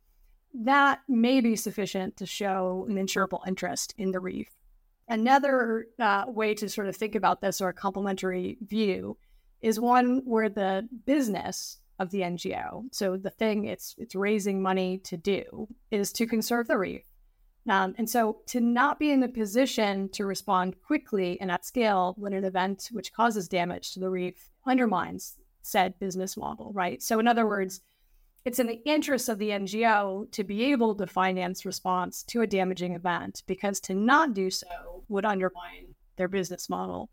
that 0.53 0.99
may 1.07 1.41
be 1.41 1.55
sufficient 1.55 2.17
to 2.17 2.25
show 2.25 2.87
an 2.89 2.95
insurable 2.95 3.47
interest 3.47 3.93
in 3.99 4.11
the 4.11 4.19
reef. 4.19 4.49
Another 5.07 5.85
uh, 5.99 6.25
way 6.27 6.55
to 6.55 6.67
sort 6.67 6.87
of 6.87 6.95
think 6.95 7.13
about 7.13 7.39
this 7.39 7.61
or 7.61 7.69
a 7.69 7.73
complementary 7.73 8.57
view 8.61 9.15
is 9.61 9.79
one 9.79 10.21
where 10.25 10.49
the 10.49 10.87
business 11.05 11.79
of 11.99 12.11
the 12.11 12.21
NGO, 12.21 12.85
so 12.91 13.17
the 13.17 13.29
thing 13.29 13.65
it's 13.65 13.93
it's 13.97 14.15
raising 14.15 14.61
money 14.61 14.99
to 14.99 15.17
do, 15.17 15.67
is 15.91 16.13
to 16.13 16.25
conserve 16.25 16.67
the 16.67 16.77
reef. 16.77 17.03
Um, 17.67 17.93
and 17.97 18.09
so 18.09 18.37
to 18.47 18.61
not 18.61 18.99
be 18.99 19.11
in 19.11 19.21
a 19.21 19.27
position 19.27 20.09
to 20.13 20.25
respond 20.25 20.81
quickly 20.81 21.39
and 21.41 21.51
at 21.51 21.65
scale 21.65 22.15
when 22.17 22.33
an 22.33 22.45
event 22.45 22.89
which 22.91 23.13
causes 23.13 23.47
damage 23.47 23.93
to 23.93 23.99
the 23.99 24.09
reef 24.09 24.49
undermines 24.65 25.35
said 25.61 25.99
business 25.99 26.37
model, 26.37 26.71
right? 26.73 27.03
So 27.03 27.19
in 27.19 27.27
other 27.27 27.45
words, 27.45 27.81
it's 28.45 28.59
in 28.59 28.67
the 28.67 28.81
interest 28.85 29.29
of 29.29 29.37
the 29.37 29.49
NGO 29.49 30.31
to 30.31 30.43
be 30.43 30.71
able 30.71 30.95
to 30.95 31.05
finance 31.05 31.65
response 31.65 32.23
to 32.23 32.41
a 32.41 32.47
damaging 32.47 32.95
event 32.95 33.43
because 33.45 33.79
to 33.81 33.93
not 33.93 34.33
do 34.33 34.49
so 34.49 35.03
would 35.09 35.25
undermine 35.25 35.95
their 36.15 36.29
business 36.29 36.69
model. 36.69 37.09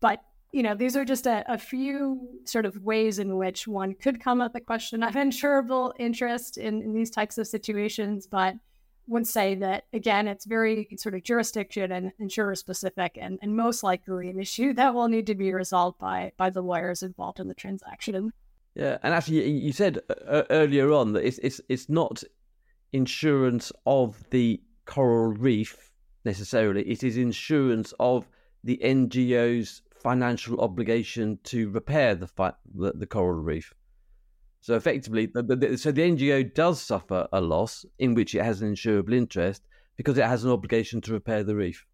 But 0.00 0.22
you 0.52 0.62
know, 0.62 0.74
these 0.74 0.96
are 0.96 1.04
just 1.04 1.26
a, 1.26 1.44
a, 1.52 1.58
few 1.58 2.28
sort 2.44 2.64
of 2.64 2.82
ways 2.82 3.18
in 3.18 3.36
which 3.36 3.66
one 3.66 3.94
could 3.94 4.22
come 4.22 4.40
at 4.40 4.52
the 4.52 4.60
question 4.60 5.02
of 5.02 5.14
insurable 5.14 5.92
interest 5.98 6.56
in, 6.56 6.80
in 6.82 6.94
these 6.94 7.10
types 7.10 7.36
of 7.36 7.46
situations, 7.46 8.26
but 8.26 8.54
would 9.08 9.26
say 9.26 9.54
that 9.54 9.84
again, 9.92 10.26
it's 10.26 10.46
very 10.46 10.88
sort 10.96 11.14
of 11.14 11.22
jurisdiction 11.22 11.92
and 11.92 12.12
insurer 12.18 12.54
specific, 12.54 13.16
and, 13.20 13.38
and 13.42 13.56
most 13.56 13.82
likely 13.82 14.30
an 14.30 14.40
issue 14.40 14.72
that 14.74 14.94
will 14.94 15.08
need 15.08 15.26
to 15.26 15.34
be 15.34 15.52
resolved 15.52 15.98
by 15.98 16.32
by 16.36 16.50
the 16.50 16.62
lawyers 16.62 17.02
involved 17.02 17.40
in 17.40 17.48
the 17.48 17.54
transaction. 17.54 18.32
Yeah, 18.74 18.98
and 19.02 19.14
actually, 19.14 19.48
you 19.48 19.72
said 19.72 20.00
uh, 20.26 20.42
earlier 20.50 20.92
on 20.92 21.12
that 21.12 21.24
it's 21.24 21.38
it's 21.38 21.60
it's 21.68 21.88
not 21.88 22.22
insurance 22.92 23.72
of 23.86 24.22
the 24.30 24.60
coral 24.86 25.32
reef 25.32 25.92
necessarily; 26.24 26.82
it 26.82 27.04
is 27.04 27.16
insurance 27.16 27.94
of 28.00 28.26
the 28.64 28.80
NGO's 28.82 29.82
financial 30.06 30.60
obligation 30.60 31.36
to 31.42 31.68
repair 31.70 32.14
the 32.14 32.28
fi- 32.28 32.52
the, 32.72 32.92
the, 32.92 33.06
coral 33.06 33.42
reef. 33.42 33.74
So 34.60 34.76
effectively, 34.76 35.26
the, 35.26 35.42
the, 35.42 35.76
so 35.76 35.90
the 35.90 36.02
NGO 36.02 36.54
does 36.54 36.80
suffer 36.80 37.26
a 37.32 37.40
loss 37.40 37.84
in 37.98 38.14
which 38.14 38.32
it 38.36 38.44
has 38.44 38.62
an 38.62 38.72
insurable 38.72 39.12
interest 39.12 39.66
because 39.96 40.16
it 40.16 40.24
has 40.24 40.44
an 40.44 40.52
obligation 40.52 41.00
to 41.00 41.12
repair 41.12 41.42
the 41.42 41.56
reef. 41.56 41.84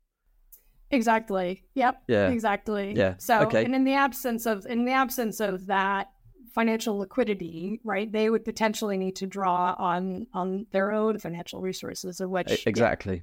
Exactly. 0.91 1.65
Yep. 1.75 2.03
Yeah. 2.07 2.29
Exactly. 2.29 2.93
Yeah. 2.95 3.15
So, 3.17 3.45
okay. 3.45 3.65
and 3.65 3.75
in 3.75 3.85
the 3.85 3.95
absence 3.95 4.45
of 4.45 4.67
in 4.67 4.85
the 4.85 4.93
absence 4.93 5.41
of 5.41 5.65
that 5.69 6.09
financial 6.55 6.99
liquidity, 6.99 7.81
right, 7.83 8.13
they 8.13 8.29
would 8.29 8.45
potentially 8.45 8.99
need 8.99 9.17
to 9.17 9.27
draw 9.27 9.75
on 9.79 10.27
on 10.35 10.67
their 10.71 10.93
own 10.93 11.19
financial 11.19 11.63
resources, 11.63 12.21
of 12.21 12.29
which 12.29 12.67
exactly. 12.67 13.23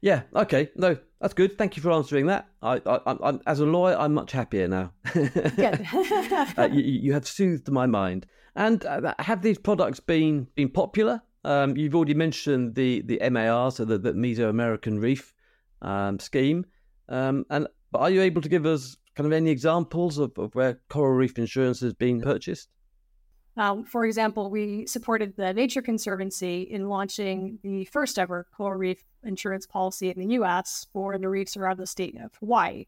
Yeah. 0.00 0.22
Okay. 0.34 0.70
No, 0.76 0.96
that's 1.20 1.34
good. 1.34 1.56
Thank 1.56 1.76
you 1.76 1.82
for 1.82 1.90
answering 1.92 2.26
that. 2.26 2.48
I, 2.62 2.80
I, 2.84 3.00
I'm, 3.06 3.40
as 3.46 3.60
a 3.60 3.64
lawyer, 3.64 3.96
I'm 3.96 4.14
much 4.14 4.32
happier 4.32 4.68
now. 4.68 4.92
uh, 5.14 6.68
you, 6.70 6.82
you, 6.82 7.12
have 7.14 7.26
soothed 7.26 7.70
my 7.70 7.86
mind. 7.86 8.26
And 8.56 8.84
uh, 8.84 9.14
have 9.18 9.42
these 9.42 9.58
products 9.58 10.00
been 10.00 10.48
been 10.54 10.68
popular? 10.68 11.22
Um, 11.44 11.76
you've 11.76 11.94
already 11.94 12.14
mentioned 12.14 12.74
the 12.74 13.02
the 13.02 13.20
MAR, 13.30 13.70
so 13.70 13.84
the, 13.84 13.98
the 13.98 14.12
Mesoamerican 14.12 15.00
Reef 15.00 15.32
um, 15.82 16.18
scheme. 16.18 16.66
Um, 17.08 17.44
and 17.50 17.66
but 17.90 18.00
are 18.00 18.10
you 18.10 18.22
able 18.22 18.42
to 18.42 18.48
give 18.48 18.66
us 18.66 18.96
kind 19.14 19.26
of 19.26 19.32
any 19.32 19.50
examples 19.50 20.18
of, 20.18 20.32
of 20.38 20.54
where 20.54 20.80
coral 20.88 21.14
reef 21.14 21.38
insurance 21.38 21.80
has 21.80 21.94
been 21.94 22.20
purchased? 22.20 22.68
Um, 23.56 23.84
for 23.84 24.04
example, 24.04 24.50
we 24.50 24.86
supported 24.86 25.36
the 25.36 25.52
Nature 25.54 25.82
Conservancy 25.82 26.62
in 26.62 26.88
launching 26.88 27.58
the 27.62 27.84
first 27.86 28.18
ever 28.18 28.46
coral 28.56 28.78
reef 28.78 29.04
insurance 29.22 29.66
policy 29.66 30.10
in 30.10 30.18
the 30.18 30.34
US 30.34 30.86
for 30.92 31.16
the 31.18 31.28
reefs 31.28 31.56
around 31.56 31.78
the 31.78 31.86
state 31.86 32.16
of 32.20 32.34
Hawaii. 32.40 32.86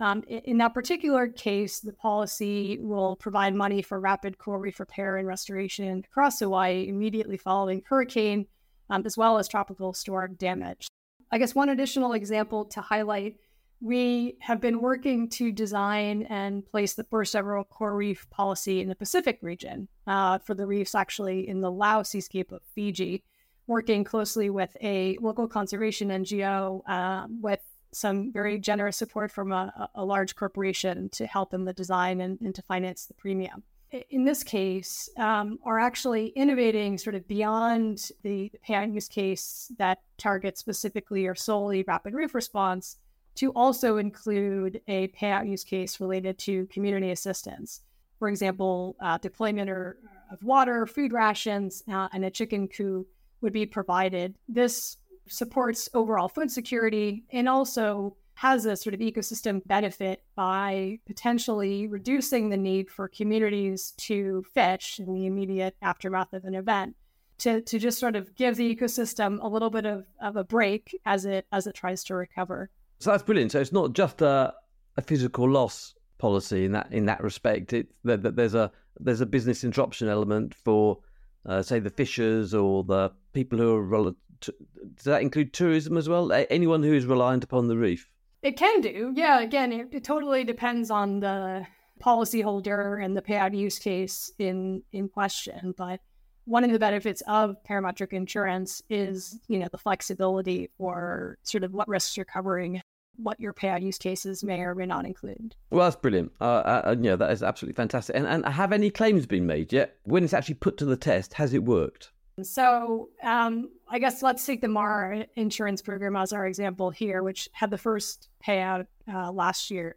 Um, 0.00 0.22
in 0.28 0.58
that 0.58 0.74
particular 0.74 1.28
case, 1.28 1.80
the 1.80 1.92
policy 1.92 2.78
will 2.80 3.16
provide 3.16 3.54
money 3.54 3.82
for 3.82 3.98
rapid 4.00 4.36
coral 4.38 4.60
reef 4.60 4.80
repair 4.80 5.16
and 5.16 5.26
restoration 5.26 6.02
across 6.10 6.40
Hawaii 6.40 6.86
immediately 6.88 7.36
following 7.36 7.82
hurricane, 7.86 8.46
um, 8.90 9.02
as 9.06 9.16
well 9.16 9.38
as 9.38 9.48
tropical 9.48 9.92
storm 9.94 10.34
damage. 10.34 10.88
I 11.30 11.38
guess 11.38 11.54
one 11.54 11.70
additional 11.70 12.12
example 12.12 12.66
to 12.66 12.80
highlight 12.80 13.36
we 13.80 14.36
have 14.40 14.60
been 14.60 14.80
working 14.80 15.28
to 15.28 15.52
design 15.52 16.22
and 16.22 16.64
place 16.64 16.94
the 16.94 17.04
first 17.04 17.36
ever 17.36 17.62
coral 17.64 17.96
reef 17.96 18.28
policy 18.30 18.80
in 18.80 18.88
the 18.88 18.94
Pacific 18.94 19.38
region. 19.42 19.88
Uh, 20.06 20.38
for 20.38 20.54
the 20.54 20.66
reefs 20.66 20.94
actually 20.94 21.48
in 21.48 21.60
the 21.60 21.70
Lau 21.70 22.02
seascape 22.02 22.52
of 22.52 22.62
Fiji, 22.74 23.22
working 23.66 24.04
closely 24.04 24.48
with 24.48 24.76
a 24.82 25.18
local 25.20 25.48
conservation 25.48 26.08
NGO 26.08 26.82
uh, 26.88 27.26
with 27.40 27.60
some 27.92 28.32
very 28.32 28.58
generous 28.58 28.96
support 28.96 29.30
from 29.30 29.52
a, 29.52 29.88
a 29.94 30.04
large 30.04 30.36
corporation 30.36 31.08
to 31.10 31.26
help 31.26 31.52
in 31.54 31.64
the 31.64 31.72
design 31.72 32.20
and, 32.20 32.40
and 32.40 32.54
to 32.54 32.62
finance 32.62 33.06
the 33.06 33.14
premium. 33.14 33.62
In 34.10 34.24
this 34.24 34.42
case 34.42 35.08
um, 35.16 35.58
are 35.64 35.78
actually 35.78 36.28
innovating 36.28 36.98
sort 36.98 37.14
of 37.14 37.26
beyond 37.28 38.10
the 38.22 38.50
pan 38.62 38.92
use 38.92 39.08
case 39.08 39.70
that 39.78 40.00
targets 40.18 40.60
specifically 40.60 41.26
or 41.26 41.34
solely 41.34 41.84
rapid 41.86 42.12
reef 42.12 42.34
response 42.34 42.96
to 43.36 43.50
also 43.52 43.98
include 43.98 44.80
a 44.88 45.08
payout 45.08 45.48
use 45.48 45.64
case 45.64 46.00
related 46.00 46.38
to 46.38 46.66
community 46.66 47.10
assistance. 47.10 47.82
For 48.18 48.28
example, 48.28 48.96
uh, 49.00 49.18
deployment 49.18 49.70
or, 49.70 49.98
of 50.32 50.42
water, 50.42 50.86
food 50.86 51.12
rations, 51.12 51.82
uh, 51.90 52.08
and 52.12 52.24
a 52.24 52.30
chicken 52.30 52.66
coop 52.68 53.06
would 53.40 53.52
be 53.52 53.66
provided. 53.66 54.34
This 54.48 54.96
supports 55.28 55.88
overall 55.92 56.28
food 56.28 56.50
security 56.50 57.24
and 57.30 57.48
also 57.48 58.16
has 58.34 58.66
a 58.66 58.76
sort 58.76 58.94
of 58.94 59.00
ecosystem 59.00 59.62
benefit 59.66 60.22
by 60.34 60.98
potentially 61.06 61.86
reducing 61.86 62.50
the 62.50 62.56
need 62.56 62.90
for 62.90 63.08
communities 63.08 63.92
to 63.96 64.44
fish 64.52 64.98
in 64.98 65.14
the 65.14 65.26
immediate 65.26 65.74
aftermath 65.80 66.32
of 66.34 66.44
an 66.44 66.54
event 66.54 66.94
to, 67.38 67.60
to 67.62 67.78
just 67.78 67.98
sort 67.98 68.16
of 68.16 68.34
give 68.34 68.56
the 68.56 68.74
ecosystem 68.74 69.38
a 69.42 69.48
little 69.48 69.70
bit 69.70 69.86
of, 69.86 70.06
of 70.20 70.36
a 70.36 70.44
break 70.44 70.98
as 71.04 71.24
it 71.24 71.46
as 71.52 71.66
it 71.66 71.74
tries 71.74 72.04
to 72.04 72.14
recover. 72.14 72.70
So 72.98 73.10
that's 73.10 73.22
brilliant. 73.22 73.52
So 73.52 73.60
it's 73.60 73.72
not 73.72 73.92
just 73.92 74.22
a, 74.22 74.54
a 74.96 75.02
physical 75.02 75.48
loss 75.48 75.94
policy 76.18 76.64
in 76.64 76.72
that 76.72 76.90
in 76.92 77.06
that 77.06 77.22
respect. 77.22 77.72
It 77.72 77.88
that, 78.04 78.36
there's 78.36 78.54
a 78.54 78.70
there's 78.98 79.20
a 79.20 79.26
business 79.26 79.64
interruption 79.64 80.08
element 80.08 80.54
for 80.54 80.98
uh, 81.44 81.62
say 81.62 81.78
the 81.78 81.90
fishers 81.90 82.54
or 82.54 82.84
the 82.84 83.12
people 83.32 83.58
who 83.58 83.76
are 83.76 84.14
does 84.40 85.04
that 85.04 85.22
include 85.22 85.52
tourism 85.52 85.96
as 85.96 86.08
well? 86.08 86.30
Anyone 86.50 86.82
who 86.82 86.92
is 86.92 87.06
reliant 87.06 87.44
upon 87.44 87.68
the 87.68 87.76
reef? 87.76 88.10
It 88.42 88.56
can 88.56 88.80
do. 88.80 89.12
Yeah, 89.16 89.40
again, 89.40 89.72
it, 89.72 89.88
it 89.92 90.04
totally 90.04 90.44
depends 90.44 90.90
on 90.90 91.20
the 91.20 91.66
policyholder 92.02 93.02
and 93.02 93.16
the 93.16 93.22
payout 93.22 93.56
use 93.56 93.78
case 93.78 94.30
in 94.38 94.82
in 94.92 95.08
question. 95.08 95.74
But 95.76 96.00
one 96.46 96.64
of 96.64 96.70
the 96.70 96.78
benefits 96.78 97.22
of 97.26 97.56
parametric 97.68 98.12
insurance 98.12 98.82
is, 98.88 99.38
you 99.48 99.58
know, 99.58 99.68
the 99.70 99.78
flexibility 99.78 100.70
for 100.78 101.38
sort 101.42 101.64
of 101.64 101.74
what 101.74 101.88
risks 101.88 102.16
you're 102.16 102.24
covering, 102.24 102.80
what 103.16 103.38
your 103.40 103.52
payout 103.52 103.82
use 103.82 103.98
cases 103.98 104.42
may 104.42 104.60
or 104.60 104.74
may 104.74 104.86
not 104.86 105.04
include. 105.04 105.54
Well, 105.70 105.84
that's 105.84 105.96
brilliant. 105.96 106.32
Uh, 106.40 106.44
uh, 106.44 106.96
yeah, 107.00 107.16
that 107.16 107.30
is 107.32 107.42
absolutely 107.42 107.74
fantastic. 107.74 108.16
And, 108.16 108.26
and 108.26 108.46
have 108.46 108.72
any 108.72 108.90
claims 108.90 109.26
been 109.26 109.46
made 109.46 109.72
yet? 109.72 109.96
When 110.04 110.24
it's 110.24 110.32
actually 110.32 110.54
put 110.54 110.76
to 110.78 110.84
the 110.84 110.96
test, 110.96 111.34
has 111.34 111.52
it 111.52 111.64
worked? 111.64 112.12
So 112.42 113.08
um, 113.22 113.70
I 113.88 113.98
guess 113.98 114.22
let's 114.22 114.44
take 114.44 114.60
the 114.60 114.68
Mar 114.68 115.24
insurance 115.36 115.82
program 115.82 116.16
as 116.16 116.32
our 116.32 116.46
example 116.46 116.90
here, 116.90 117.22
which 117.22 117.48
had 117.52 117.70
the 117.70 117.78
first 117.78 118.28
payout 118.46 118.86
uh, 119.12 119.32
last 119.32 119.70
year. 119.70 119.96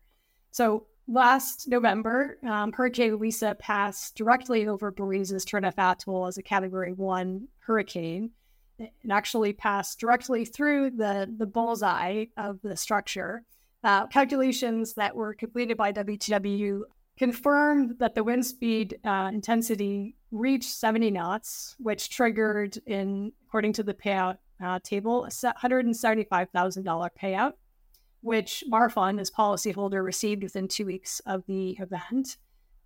So 0.51 0.88
last 1.09 1.67
November, 1.67 2.37
um, 2.47 2.71
Hurricane 2.71 3.19
Lisa 3.19 3.55
passed 3.59 4.15
directly 4.15 4.67
over 4.67 4.91
Belize's 4.91 5.45
Turneffe 5.45 5.77
Atoll 5.77 6.27
as 6.27 6.37
a 6.37 6.43
Category 6.43 6.93
One 6.93 7.47
hurricane. 7.59 8.31
It 8.77 8.93
actually 9.09 9.51
passed 9.53 9.99
directly 9.99 10.45
through 10.45 10.91
the 10.91 11.33
the 11.37 11.45
bullseye 11.45 12.25
of 12.37 12.61
the 12.61 12.77
structure. 12.77 13.43
Uh, 13.83 14.07
calculations 14.07 14.93
that 14.93 15.15
were 15.15 15.33
completed 15.33 15.75
by 15.77 15.91
WTW 15.91 16.81
confirmed 17.17 17.95
that 17.99 18.15
the 18.15 18.23
wind 18.23 18.45
speed 18.45 18.97
uh, 19.03 19.29
intensity 19.33 20.15
reached 20.31 20.69
70 20.69 21.11
knots, 21.11 21.75
which 21.79 22.09
triggered, 22.09 22.77
in 22.85 23.33
according 23.47 23.73
to 23.73 23.83
the 23.83 23.93
payout 23.93 24.37
uh, 24.63 24.79
table, 24.83 25.25
a 25.25 25.29
$175,000 25.29 27.09
payout, 27.21 27.53
which 28.21 28.63
Marfund, 28.71 29.19
as 29.19 29.32
policyholder, 29.32 30.03
received 30.03 30.43
within 30.43 30.67
two 30.67 30.86
weeks 30.86 31.21
of 31.25 31.45
the 31.47 31.71
event. 31.79 32.38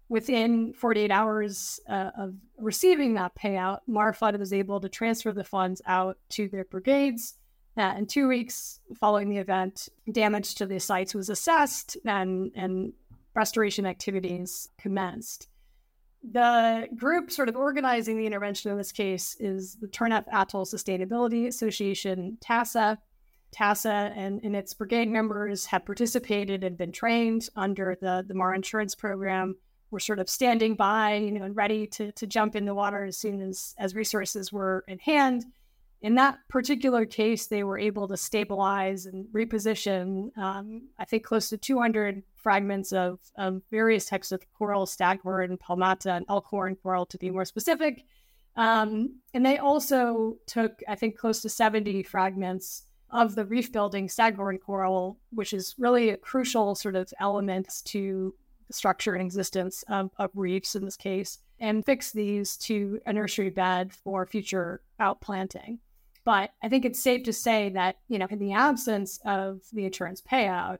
Within 0.09 0.73
48 0.73 1.11
hours 1.11 1.79
uh, 1.89 2.11
of 2.17 2.35
receiving 2.57 3.15
that 3.15 3.35
payout, 3.35 3.79
Marfund 3.89 4.37
was 4.37 4.53
able 4.53 4.79
to 4.81 4.89
transfer 4.89 5.31
the 5.31 5.43
funds 5.43 5.81
out 5.87 6.17
to 6.29 6.47
their 6.49 6.65
brigades. 6.65 7.35
Uh, 7.75 7.95
in 7.97 8.05
two 8.05 8.27
weeks 8.27 8.79
following 8.99 9.29
the 9.29 9.37
event, 9.37 9.89
damage 10.11 10.53
to 10.55 10.67
the 10.67 10.79
sites 10.79 11.15
was 11.15 11.29
assessed 11.29 11.97
and, 12.05 12.51
and 12.55 12.93
restoration 13.33 13.85
activities 13.85 14.69
commenced. 14.77 15.47
The 16.31 16.87
group 16.95 17.31
sort 17.31 17.49
of 17.49 17.55
organizing 17.55 18.17
the 18.17 18.25
intervention 18.25 18.71
in 18.71 18.77
this 18.77 18.91
case 18.91 19.35
is 19.39 19.75
the 19.75 19.87
Turneffe 19.87 20.27
Atoll 20.31 20.65
Sustainability 20.65 21.47
Association, 21.47 22.37
TASA. 22.39 22.97
TASA 23.53 24.13
and, 24.15 24.41
and 24.43 24.55
its 24.55 24.73
brigade 24.73 25.09
members 25.09 25.65
have 25.67 25.85
participated 25.85 26.63
and 26.63 26.77
been 26.77 26.91
trained 26.91 27.49
under 27.55 27.97
the, 28.01 28.25
the 28.27 28.33
MAR 28.33 28.53
insurance 28.53 28.95
program. 28.95 29.55
We're 29.91 29.99
sort 29.99 30.19
of 30.19 30.29
standing 30.29 30.75
by, 30.75 31.15
you 31.15 31.31
know, 31.31 31.45
and 31.45 31.55
ready 31.55 31.87
to, 31.87 32.11
to 32.13 32.27
jump 32.27 32.55
in 32.55 32.65
the 32.65 32.73
water 32.73 33.05
as 33.05 33.17
soon 33.17 33.41
as, 33.41 33.75
as 33.77 33.95
resources 33.95 34.51
were 34.51 34.83
in 34.87 34.99
hand. 34.99 35.45
In 36.01 36.15
that 36.15 36.39
particular 36.49 37.05
case, 37.05 37.47
they 37.47 37.63
were 37.63 37.79
able 37.79 38.09
to 38.09 38.17
stabilize 38.17 39.05
and 39.05 39.25
reposition, 39.27 40.37
um, 40.37 40.89
I 40.99 41.05
think, 41.05 41.23
close 41.23 41.47
to 41.49 41.57
200 41.57 42.23
fragments 42.35 42.91
of, 42.91 43.19
of 43.37 43.61
various 43.71 44.05
types 44.05 44.33
of 44.33 44.43
coral, 44.57 44.85
staghorn, 44.85 45.57
palmata, 45.57 46.17
and 46.17 46.25
elkhorn 46.27 46.75
coral 46.75 47.05
to 47.05 47.17
be 47.17 47.29
more 47.29 47.45
specific. 47.45 48.03
Um, 48.55 49.19
and 49.33 49.45
they 49.45 49.57
also 49.57 50.37
took, 50.45 50.81
I 50.87 50.95
think, 50.95 51.17
close 51.17 51.41
to 51.41 51.49
70 51.49 52.03
fragments 52.03 52.83
of 53.13 53.35
the 53.35 53.45
reef 53.45 53.71
building 53.71 54.09
staghorn 54.09 54.57
coral, 54.57 55.17
which 55.29 55.53
is 55.53 55.75
really 55.77 56.09
a 56.09 56.17
crucial 56.17 56.75
sort 56.75 56.95
of 56.95 57.13
element 57.19 57.81
to 57.85 58.33
the 58.67 58.73
structure 58.73 59.13
and 59.13 59.23
existence 59.23 59.83
of, 59.87 60.09
of 60.17 60.31
reefs 60.33 60.75
in 60.75 60.83
this 60.83 60.97
case, 60.97 61.39
and 61.59 61.85
fix 61.85 62.11
these 62.11 62.57
to 62.57 62.99
a 63.05 63.13
nursery 63.13 63.49
bed 63.49 63.93
for 63.93 64.25
future 64.25 64.81
outplanting. 64.99 65.77
But 66.25 66.51
I 66.63 66.69
think 66.69 66.85
it's 66.85 66.99
safe 66.99 67.23
to 67.23 67.33
say 67.33 67.69
that, 67.69 67.97
you 68.07 68.17
know, 68.17 68.27
in 68.29 68.39
the 68.39 68.53
absence 68.53 69.19
of 69.25 69.61
the 69.71 69.85
insurance 69.85 70.21
payout, 70.21 70.79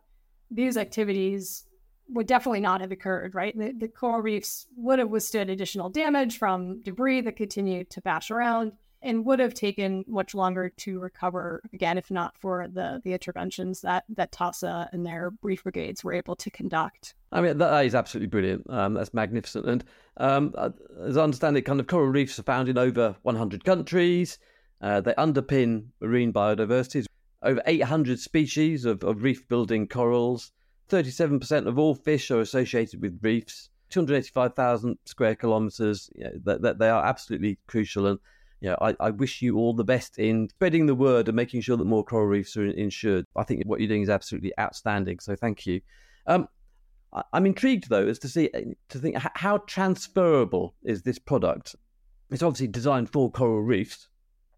these 0.50 0.78
activities 0.78 1.66
would 2.10 2.28
definitely 2.28 2.62
not 2.62 2.82
have 2.82 2.92
occurred, 2.92 3.36
right? 3.36 3.58
The, 3.58 3.74
the, 3.74 3.88
coral 3.88 4.22
reefs 4.22 4.68
would 4.76 5.00
have 5.00 5.10
withstood 5.10 5.50
additional 5.50 5.90
damage 5.90 6.38
from 6.38 6.82
debris 6.82 7.22
that 7.22 7.36
continued 7.36 7.90
to 7.92 8.02
bash 8.02 8.30
around 8.30 8.74
and 9.04 9.26
would 9.26 9.40
have 9.40 9.54
taken 9.54 10.04
much 10.08 10.34
longer 10.34 10.70
to 10.70 11.00
recover 11.00 11.62
again 11.74 11.98
if 11.98 12.10
not 12.10 12.38
for 12.38 12.68
the 12.68 13.02
the 13.04 13.14
interventions 13.14 13.82
that 13.82 14.06
that 14.10 14.32
TASA 14.32 14.90
and 14.92 15.06
their 15.06 15.32
reef 15.42 15.64
brigades 15.64 16.04
were 16.04 16.14
able 16.14 16.36
to 16.38 16.50
conduct. 16.50 17.14
I 17.32 17.42
mean 17.42 17.58
that 17.58 17.86
is 17.86 17.94
absolutely 17.94 18.28
brilliant. 18.28 18.68
Um, 18.70 18.94
that's 18.96 19.14
magnificent. 19.14 19.66
And 19.66 19.84
um, 20.18 20.56
as 21.02 21.18
I 21.18 21.24
understand 21.24 21.58
it, 21.58 21.64
kind 21.64 21.80
of 21.80 21.88
coral 21.88 22.08
reefs 22.08 22.40
are 22.40 22.44
found 22.44 22.70
in 22.70 22.78
over 22.78 23.16
100 23.22 23.66
countries. 23.66 24.40
Uh, 24.82 25.02
they 25.02 25.14
underpin 25.14 25.86
marine 26.02 26.34
biodiversity. 26.34 27.06
Over 27.42 27.62
800 27.66 28.20
species 28.20 28.86
of, 28.86 29.04
of 29.04 29.24
reef 29.24 29.48
building 29.48 29.88
corals. 29.88 30.52
37% 30.90 31.68
of 31.68 31.80
all 31.80 31.96
fish 31.96 32.30
are 32.32 32.42
associated 32.42 33.02
with 33.02 33.20
reefs. 33.22 33.70
285,000 33.90 34.98
square 35.06 35.36
kilometers. 35.36 36.10
You 36.16 36.26
know, 36.26 36.32
that, 36.44 36.62
that 36.62 36.80
they 36.80 36.90
are 36.90 37.04
absolutely 37.04 37.60
crucial. 37.68 38.08
And 38.08 38.20
know, 38.70 38.78
I, 38.82 38.96
I, 39.00 39.10
wish 39.10 39.42
you 39.42 39.58
all 39.58 39.74
the 39.74 39.84
best 39.84 40.18
in 40.18 40.48
spreading 40.50 40.86
the 40.86 40.96
word 40.96 41.28
and 41.28 41.36
making 41.36 41.62
sure 41.62 41.76
that 41.76 41.86
more 41.86 42.04
coral 42.04 42.28
reefs 42.28 42.56
are 42.56 42.66
insured. 42.66 43.26
I 43.36 43.44
think 43.44 43.64
what 43.66 43.80
you're 43.80 43.90
doing 43.90 44.04
is 44.04 44.10
absolutely 44.10 44.54
outstanding. 44.60 45.20
So 45.20 45.36
thank 45.36 45.66
you. 45.66 45.82
Um, 46.28 46.48
I, 47.12 47.24
I'm 47.34 47.46
intrigued 47.46 47.90
though 47.90 48.08
as 48.08 48.20
to 48.20 48.30
see 48.30 48.50
to 48.90 49.00
think 49.00 49.18
how 49.18 49.58
transferable 49.60 50.76
is 50.84 51.02
this 51.02 51.20
product. 51.20 51.76
It's 52.32 52.44
obviously 52.44 52.68
designed 52.68 53.12
for 53.12 53.30
coral 53.30 53.62
reefs, 53.62 54.08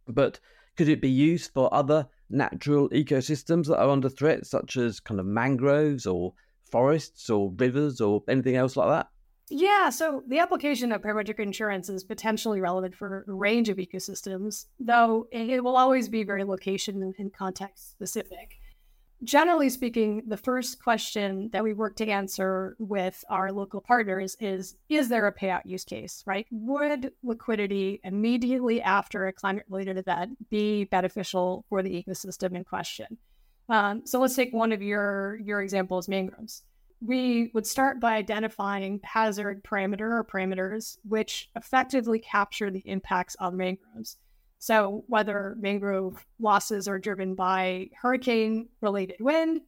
but 0.07 0.39
could 0.77 0.89
it 0.89 1.01
be 1.01 1.09
used 1.09 1.51
for 1.53 1.73
other 1.73 2.07
natural 2.29 2.89
ecosystems 2.89 3.67
that 3.67 3.79
are 3.79 3.89
under 3.89 4.09
threat, 4.09 4.45
such 4.45 4.77
as 4.77 4.99
kind 4.99 5.19
of 5.19 5.25
mangroves 5.25 6.05
or 6.05 6.33
forests 6.71 7.29
or 7.29 7.53
rivers 7.57 8.01
or 8.01 8.23
anything 8.27 8.55
else 8.55 8.75
like 8.75 8.89
that? 8.89 9.07
Yeah, 9.49 9.89
so 9.89 10.23
the 10.27 10.39
application 10.39 10.91
of 10.91 11.01
parametric 11.01 11.39
insurance 11.39 11.87
is 11.87 12.03
potentially 12.03 12.61
relevant 12.61 12.95
for 12.95 13.25
a 13.27 13.33
range 13.33 13.69
of 13.69 13.77
ecosystems, 13.77 14.65
though 14.79 15.27
it 15.31 15.63
will 15.63 15.77
always 15.77 16.09
be 16.09 16.23
very 16.23 16.43
location 16.43 17.13
and 17.17 17.33
context 17.33 17.91
specific 17.91 18.57
generally 19.23 19.69
speaking, 19.69 20.23
the 20.27 20.37
first 20.37 20.81
question 20.81 21.49
that 21.51 21.63
we 21.63 21.73
work 21.73 21.95
to 21.97 22.07
answer 22.07 22.75
with 22.79 23.23
our 23.29 23.51
local 23.51 23.81
partners 23.81 24.35
is 24.39 24.75
Is 24.89 25.09
there 25.09 25.27
a 25.27 25.33
payout 25.33 25.65
use 25.65 25.83
case, 25.83 26.23
right? 26.25 26.45
Would 26.51 27.11
liquidity 27.23 27.99
immediately 28.03 28.81
after 28.81 29.27
a 29.27 29.33
climate 29.33 29.65
related 29.69 29.97
event 29.97 30.49
be 30.49 30.85
beneficial 30.85 31.65
for 31.69 31.81
the 31.81 32.03
ecosystem 32.03 32.55
in 32.55 32.63
question? 32.63 33.17
Um, 33.67 34.05
so 34.05 34.19
let's 34.19 34.35
take 34.35 34.53
one 34.53 34.71
of 34.71 34.81
your, 34.81 35.39
your 35.43 35.61
examples 35.61 36.07
mangroves. 36.07 36.63
We 37.05 37.51
would 37.53 37.67
start 37.67 37.99
by 37.99 38.15
identifying 38.15 38.99
hazard 39.03 39.63
parameter 39.63 40.11
or 40.11 40.23
parameters 40.23 40.97
which 41.07 41.51
effectively 41.55 42.17
capture 42.19 42.71
the 42.71 42.83
impacts 42.85 43.35
on 43.39 43.57
mangroves. 43.57 44.17
So, 44.57 45.03
whether 45.07 45.55
mangrove 45.59 46.25
losses 46.39 46.87
are 46.87 46.97
driven 46.97 47.35
by 47.35 47.89
hurricane 48.01 48.69
related 48.81 49.17
wind, 49.19 49.61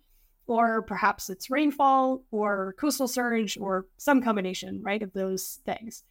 or 0.47 0.81
perhaps 0.81 1.29
it's 1.29 1.51
rainfall 1.51 2.23
or 2.31 2.73
coastal 2.79 3.07
surge 3.07 3.57
or 3.57 3.85
some 3.97 4.23
combination, 4.23 4.81
right, 4.81 5.03
of 5.03 5.13
those 5.13 5.59
things. 5.65 6.03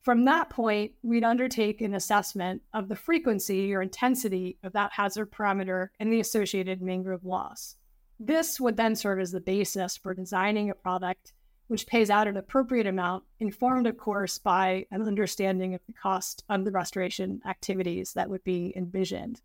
From 0.00 0.24
that 0.24 0.50
point, 0.50 0.92
we'd 1.02 1.24
undertake 1.24 1.80
an 1.80 1.94
assessment 1.94 2.62
of 2.72 2.88
the 2.88 2.96
frequency 2.96 3.74
or 3.74 3.82
intensity 3.82 4.56
of 4.62 4.72
that 4.72 4.92
hazard 4.92 5.30
parameter 5.30 5.88
and 6.00 6.12
the 6.12 6.20
associated 6.20 6.80
mangrove 6.80 7.24
loss. 7.24 7.76
This 8.18 8.58
would 8.60 8.76
then 8.76 8.96
serve 8.96 9.20
as 9.20 9.32
the 9.32 9.40
basis 9.40 9.96
for 9.96 10.14
designing 10.14 10.70
a 10.70 10.74
product 10.74 11.32
which 11.68 11.86
pays 11.86 12.10
out 12.10 12.28
an 12.28 12.36
appropriate 12.36 12.86
amount, 12.86 13.24
informed, 13.40 13.86
of 13.86 13.98
course, 13.98 14.38
by 14.38 14.86
an 14.90 15.02
understanding 15.02 15.74
of 15.74 15.80
the 15.86 15.92
cost 15.92 16.44
of 16.48 16.64
the 16.64 16.70
restoration 16.70 17.40
activities 17.46 18.12
that 18.12 18.30
would 18.30 18.44
be 18.44 18.72
envisioned. 18.76 19.40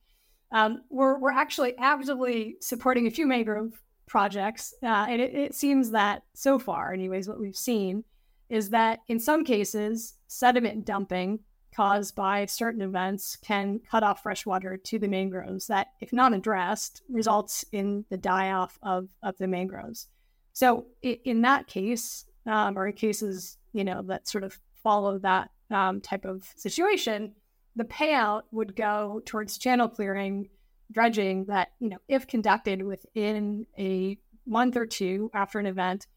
Um, 0.52 0.82
we're, 0.90 1.18
we're 1.18 1.32
actually 1.32 1.76
actively 1.78 2.58
supporting 2.60 3.08
a 3.08 3.12
few 3.12 3.26
mangrove 3.26 3.82
projects, 4.08 4.74
uh, 4.84 5.08
and 5.10 5.22
it, 5.22 5.34
it 5.34 5.56
seems 5.56 5.92
that 5.92 6.24
so 6.34 6.60
far, 6.60 6.94
anyways, 6.94 7.28
what 7.28 7.40
we've 7.40 7.56
seen 7.56 8.04
is 8.50 8.70
that 8.70 9.00
in 9.08 9.20
some 9.20 9.44
cases, 9.44 10.16
sediment 10.28 10.86
dumping 10.86 11.40
caused 11.76 12.16
by 12.16 12.46
certain 12.46 12.82
events 12.82 13.38
can 13.38 13.80
cut 13.90 14.04
off 14.04 14.24
fresh 14.24 14.46
water 14.46 14.78
to 14.78 15.00
the 15.00 15.08
mangroves 15.08 15.68
that, 15.68 15.88
if 16.00 16.12
not 16.12 16.34
addressed, 16.34 17.02
results 17.10 17.64
in 17.72 18.06
the 18.10 18.18
die 18.18 18.52
off 18.52 18.78
of, 18.84 19.10
of 19.24 19.38
the 19.38 19.48
mangroves. 19.48 20.08
So 20.54 20.86
in 21.02 21.42
that 21.42 21.68
case, 21.68 22.26
um, 22.46 22.78
or 22.78 22.88
in 22.88 22.94
cases 22.94 23.58
you 23.74 23.84
know 23.84 24.02
that 24.04 24.28
sort 24.28 24.44
of 24.44 24.60
follow 24.84 25.18
that 25.20 25.50
um, 25.70 26.02
type 26.02 26.26
of 26.26 26.44
situation, 26.56 27.34
the 27.76 27.86
payout 27.86 28.44
would 28.52 28.76
go 28.76 29.22
towards 29.26 29.58
channel 29.58 29.88
clearing, 29.88 30.50
dredging 30.92 31.46
that 31.46 31.72
you 31.80 31.90
know 31.90 32.00
if 32.08 32.28
conducted 32.28 32.84
within 32.84 33.66
a 33.78 34.18
month 34.46 34.76
or 34.76 34.86
two 34.86 35.30
after 35.34 35.60
an 35.60 35.66
event 35.66 36.08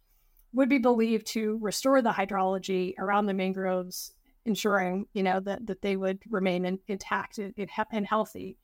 would 0.53 0.69
be 0.69 0.79
believed 0.79 1.27
to 1.27 1.59
restore 1.61 2.01
the 2.01 2.13
hydrology 2.13 2.95
around 2.99 3.27
the 3.27 3.35
mangroves, 3.35 4.13
ensuring 4.47 5.07
you 5.13 5.23
know 5.23 5.41
that 5.41 5.67
that 5.67 5.83
they 5.83 5.97
would 5.97 6.21
remain 6.29 6.65
in, 6.65 6.79
intact 6.89 7.39
and, 7.39 7.55
and 7.57 8.07
healthy. 8.07 8.57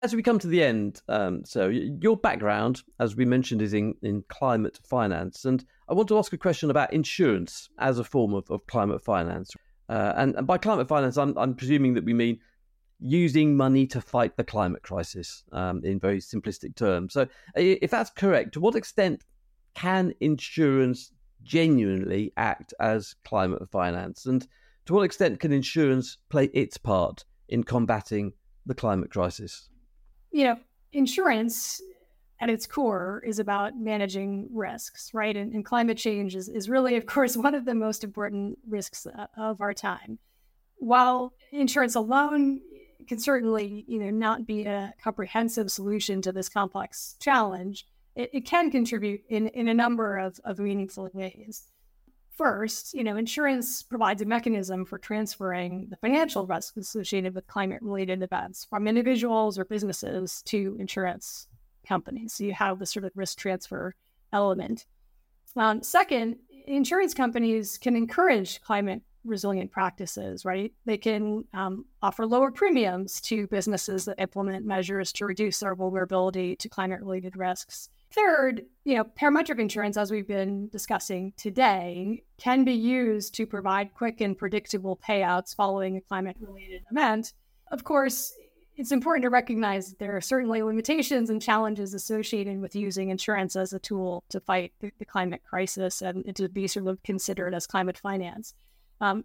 As 0.00 0.14
we 0.14 0.22
come 0.22 0.38
to 0.38 0.46
the 0.46 0.62
end, 0.62 1.02
um, 1.08 1.44
so 1.44 1.66
your 1.68 2.16
background, 2.16 2.82
as 3.00 3.16
we 3.16 3.24
mentioned, 3.24 3.60
is 3.60 3.74
in, 3.74 3.94
in 4.00 4.22
climate 4.28 4.78
finance. 4.84 5.44
And 5.44 5.64
I 5.88 5.94
want 5.94 6.06
to 6.08 6.18
ask 6.18 6.32
a 6.32 6.38
question 6.38 6.70
about 6.70 6.92
insurance 6.92 7.68
as 7.80 7.98
a 7.98 8.04
form 8.04 8.32
of, 8.32 8.48
of 8.48 8.64
climate 8.68 9.02
finance. 9.02 9.50
Uh, 9.88 10.12
and, 10.16 10.36
and, 10.36 10.46
by 10.46 10.56
climate 10.56 10.86
finance, 10.86 11.16
I'm, 11.16 11.36
I'm, 11.36 11.54
presuming 11.54 11.94
that 11.94 12.04
we 12.04 12.14
mean 12.14 12.38
using 13.00 13.56
money 13.56 13.88
to 13.88 14.00
fight 14.00 14.36
the 14.36 14.44
climate 14.44 14.82
crisis 14.82 15.42
um, 15.50 15.82
in 15.82 15.98
very 15.98 16.20
simplistic 16.20 16.76
terms. 16.76 17.12
So, 17.12 17.26
if 17.56 17.90
that's 17.90 18.10
correct, 18.10 18.52
to 18.52 18.60
what 18.60 18.76
extent 18.76 19.24
can 19.74 20.14
insurance 20.20 21.10
genuinely 21.42 22.32
act 22.36 22.72
as 22.78 23.16
climate 23.24 23.68
finance? 23.70 24.26
And 24.26 24.46
to 24.88 24.94
what 24.94 25.04
extent 25.04 25.38
can 25.38 25.52
insurance 25.52 26.18
play 26.28 26.50
its 26.52 26.76
part 26.76 27.24
in 27.48 27.62
combating 27.62 28.32
the 28.66 28.74
climate 28.74 29.10
crisis? 29.10 29.68
you 30.30 30.44
know, 30.44 30.56
insurance 30.92 31.80
at 32.40 32.50
its 32.50 32.66
core 32.66 33.22
is 33.26 33.38
about 33.38 33.76
managing 33.76 34.48
risks, 34.52 35.10
right? 35.12 35.36
And, 35.36 35.52
and, 35.52 35.64
climate 35.64 35.98
change 35.98 36.36
is, 36.36 36.48
is 36.48 36.68
really, 36.68 36.96
of 36.96 37.06
course, 37.06 37.36
one 37.36 37.54
of 37.54 37.64
the 37.64 37.74
most 37.74 38.04
important 38.04 38.58
risks 38.68 39.06
uh, 39.06 39.26
of 39.36 39.60
our 39.60 39.74
time. 39.74 40.18
While 40.76 41.32
insurance 41.52 41.96
alone 41.96 42.60
can 43.08 43.18
certainly, 43.18 43.84
you 43.88 43.98
know, 43.98 44.10
not 44.10 44.46
be 44.46 44.64
a 44.64 44.94
comprehensive 45.02 45.70
solution 45.70 46.22
to 46.22 46.32
this 46.32 46.48
complex 46.48 47.16
challenge, 47.18 47.86
it, 48.14 48.30
it 48.32 48.46
can 48.46 48.70
contribute 48.70 49.22
in, 49.28 49.48
in 49.48 49.66
a 49.66 49.74
number 49.74 50.18
of, 50.18 50.38
of 50.44 50.58
meaningful 50.58 51.10
ways. 51.12 51.66
First, 52.38 52.94
you 52.94 53.02
know, 53.02 53.16
insurance 53.16 53.82
provides 53.82 54.22
a 54.22 54.24
mechanism 54.24 54.84
for 54.84 54.96
transferring 54.96 55.88
the 55.90 55.96
financial 55.96 56.46
risk 56.46 56.76
associated 56.76 57.34
with 57.34 57.48
climate 57.48 57.82
related 57.82 58.22
events 58.22 58.64
from 58.64 58.86
individuals 58.86 59.58
or 59.58 59.64
businesses 59.64 60.40
to 60.42 60.76
insurance 60.78 61.48
companies. 61.84 62.34
So 62.34 62.44
you 62.44 62.54
have 62.54 62.78
the 62.78 62.86
sort 62.86 63.04
of 63.04 63.10
risk 63.16 63.38
transfer 63.38 63.96
element. 64.32 64.86
Um, 65.56 65.82
second, 65.82 66.36
insurance 66.68 67.12
companies 67.12 67.76
can 67.76 67.96
encourage 67.96 68.60
climate 68.60 69.02
resilient 69.24 69.72
practices, 69.72 70.44
right? 70.44 70.72
They 70.84 70.96
can 70.96 71.44
um, 71.52 71.86
offer 72.02 72.24
lower 72.24 72.52
premiums 72.52 73.20
to 73.22 73.48
businesses 73.48 74.04
that 74.04 74.20
implement 74.20 74.64
measures 74.64 75.12
to 75.14 75.26
reduce 75.26 75.58
their 75.58 75.74
vulnerability 75.74 76.54
to 76.54 76.68
climate 76.68 77.00
related 77.00 77.36
risks. 77.36 77.88
Third, 78.10 78.64
you 78.84 78.96
know, 78.96 79.04
parametric 79.04 79.58
insurance, 79.58 79.96
as 79.96 80.10
we've 80.10 80.26
been 80.26 80.68
discussing 80.68 81.34
today, 81.36 82.22
can 82.38 82.64
be 82.64 82.72
used 82.72 83.34
to 83.34 83.46
provide 83.46 83.92
quick 83.94 84.20
and 84.20 84.36
predictable 84.36 84.96
payouts 84.96 85.54
following 85.54 85.96
a 85.96 86.00
climate 86.00 86.36
related 86.40 86.82
event. 86.90 87.34
Of 87.70 87.84
course, 87.84 88.32
it's 88.78 88.92
important 88.92 89.24
to 89.24 89.30
recognize 89.30 89.90
that 89.90 89.98
there 89.98 90.16
are 90.16 90.20
certainly 90.20 90.62
limitations 90.62 91.28
and 91.28 91.42
challenges 91.42 91.92
associated 91.94 92.60
with 92.60 92.74
using 92.74 93.10
insurance 93.10 93.56
as 93.56 93.72
a 93.72 93.78
tool 93.78 94.24
to 94.30 94.40
fight 94.40 94.72
the, 94.80 94.90
the 94.98 95.04
climate 95.04 95.42
crisis 95.44 96.00
and, 96.00 96.34
to 96.36 96.48
be 96.48 96.66
sort 96.66 96.86
of 96.86 97.02
considered 97.02 97.54
as 97.54 97.66
climate 97.66 97.98
finance. 97.98 98.54
Um, 99.00 99.24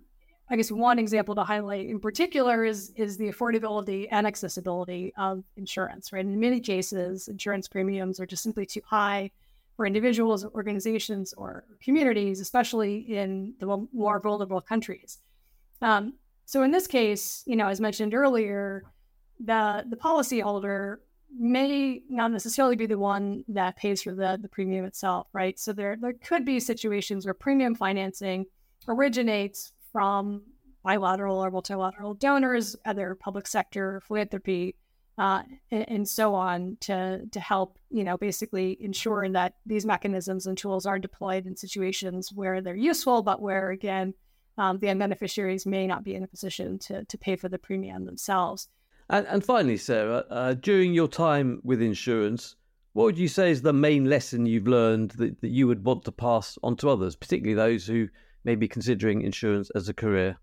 I 0.53 0.55
guess 0.55 0.71
one 0.71 0.99
example 0.99 1.33
to 1.33 1.43
highlight 1.43 1.89
in 1.89 1.99
particular 1.99 2.63
is 2.63 2.93
is 2.95 3.17
the 3.17 3.27
affordability 3.27 4.07
and 4.11 4.27
accessibility 4.27 5.11
of 5.17 5.43
insurance. 5.57 6.13
Right, 6.13 6.23
in 6.23 6.39
many 6.39 6.59
cases, 6.59 7.27
insurance 7.27 7.67
premiums 7.67 8.19
are 8.19 8.27
just 8.27 8.43
simply 8.43 8.67
too 8.67 8.81
high 8.85 9.31
for 9.75 9.87
individuals, 9.87 10.45
organizations, 10.45 11.33
or 11.33 11.65
communities, 11.83 12.39
especially 12.39 12.97
in 12.97 13.55
the 13.59 13.87
more 13.91 14.19
vulnerable 14.19 14.61
countries. 14.61 15.17
Um, 15.81 16.13
so, 16.45 16.61
in 16.61 16.69
this 16.69 16.85
case, 16.85 17.41
you 17.47 17.55
know, 17.55 17.67
as 17.67 17.81
mentioned 17.81 18.13
earlier, 18.13 18.83
the 19.39 19.83
the 19.89 19.97
policyholder 19.97 20.97
may 21.35 22.03
not 22.09 22.31
necessarily 22.31 22.75
be 22.75 22.85
the 22.85 22.99
one 22.99 23.43
that 23.47 23.75
pays 23.75 24.03
for 24.03 24.13
the 24.13 24.37
the 24.39 24.49
premium 24.49 24.85
itself, 24.85 25.25
right? 25.33 25.57
So 25.57 25.73
there 25.73 25.97
there 25.99 26.13
could 26.13 26.45
be 26.45 26.59
situations 26.59 27.25
where 27.25 27.33
premium 27.33 27.73
financing 27.73 28.45
originates 28.87 29.72
from 29.93 30.41
bilateral 30.83 31.37
or 31.37 31.49
multilateral 31.49 32.13
donors, 32.15 32.75
other 32.85 33.15
public 33.15 33.47
sector 33.47 34.01
philanthropy, 34.05 34.75
uh, 35.17 35.43
and, 35.71 35.85
and, 35.89 36.09
so 36.09 36.33
on 36.33 36.75
to 36.81 37.21
to 37.31 37.39
help 37.39 37.77
you 37.91 38.03
know 38.03 38.17
basically 38.17 38.75
ensure 38.81 39.29
that 39.29 39.53
these 39.65 39.85
mechanisms 39.85 40.47
and 40.47 40.57
tools 40.57 40.87
are 40.87 40.97
deployed 40.97 41.45
in 41.45 41.55
situations 41.55 42.31
where 42.33 42.61
they're 42.61 42.75
useful, 42.75 43.21
but 43.21 43.39
where 43.39 43.69
again 43.69 44.13
um, 44.57 44.79
the 44.79 44.93
beneficiaries 44.93 45.67
may 45.67 45.85
not 45.85 46.03
be 46.03 46.15
in 46.15 46.23
a 46.23 46.27
position 46.27 46.79
to 46.79 47.05
to 47.05 47.17
pay 47.17 47.35
for 47.35 47.47
the 47.47 47.59
premium 47.59 48.05
themselves. 48.05 48.67
And, 49.09 49.27
and 49.27 49.45
finally, 49.45 49.77
Sarah, 49.77 50.25
uh, 50.29 50.53
during 50.55 50.93
your 50.93 51.07
time 51.07 51.61
with 51.63 51.81
insurance, 51.81 52.55
what 52.93 53.03
would 53.05 53.17
you 53.17 53.27
say 53.27 53.51
is 53.51 53.61
the 53.61 53.73
main 53.73 54.09
lesson 54.09 54.45
you've 54.45 54.67
learned 54.67 55.11
that, 55.11 55.41
that 55.41 55.49
you 55.49 55.67
would 55.67 55.83
want 55.83 56.05
to 56.05 56.11
pass 56.11 56.57
on 56.63 56.75
to 56.77 56.89
others, 56.89 57.15
particularly 57.15 57.53
those 57.55 57.85
who 57.85 58.07
maybe 58.43 58.67
considering 58.67 59.21
insurance 59.21 59.69
as 59.75 59.89
a 59.89 59.93
career? 59.93 60.37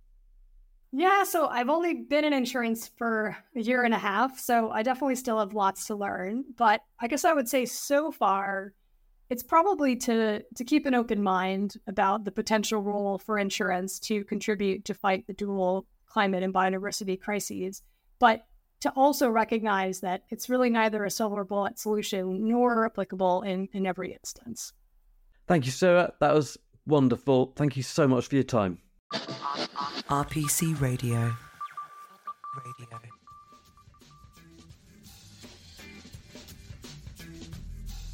Yeah, 0.92 1.22
so 1.22 1.46
I've 1.46 1.68
only 1.68 1.94
been 1.94 2.24
in 2.24 2.32
insurance 2.32 2.90
for 2.98 3.36
a 3.54 3.60
year 3.60 3.84
and 3.84 3.94
a 3.94 3.98
half, 3.98 4.40
so 4.40 4.70
I 4.70 4.82
definitely 4.82 5.14
still 5.14 5.38
have 5.38 5.54
lots 5.54 5.86
to 5.86 5.94
learn. 5.94 6.44
But 6.56 6.80
I 7.00 7.06
guess 7.06 7.24
I 7.24 7.32
would 7.32 7.48
say 7.48 7.64
so 7.64 8.10
far, 8.10 8.74
it's 9.28 9.44
probably 9.44 9.94
to 9.96 10.42
to 10.42 10.64
keep 10.64 10.86
an 10.86 10.94
open 10.94 11.22
mind 11.22 11.76
about 11.86 12.24
the 12.24 12.32
potential 12.32 12.82
role 12.82 13.18
for 13.18 13.38
insurance 13.38 14.00
to 14.00 14.24
contribute 14.24 14.84
to 14.86 14.94
fight 14.94 15.28
the 15.28 15.32
dual 15.32 15.86
climate 16.06 16.42
and 16.42 16.52
biodiversity 16.52 17.20
crises, 17.20 17.82
but 18.18 18.46
to 18.80 18.90
also 18.96 19.28
recognize 19.30 20.00
that 20.00 20.24
it's 20.30 20.48
really 20.48 20.70
neither 20.70 21.04
a 21.04 21.10
silver 21.10 21.44
bullet 21.44 21.78
solution 21.78 22.48
nor 22.48 22.86
applicable 22.86 23.42
in, 23.42 23.68
in 23.72 23.86
every 23.86 24.12
instance. 24.12 24.72
Thank 25.46 25.66
you, 25.66 25.72
Sarah. 25.72 26.12
That 26.20 26.34
was 26.34 26.56
Wonderful. 26.86 27.52
Thank 27.56 27.76
you 27.76 27.82
so 27.82 28.08
much 28.08 28.28
for 28.28 28.34
your 28.34 28.44
time. 28.44 28.78
RPC 29.12 30.80
Radio. 30.80 31.32
Radio. 32.64 33.00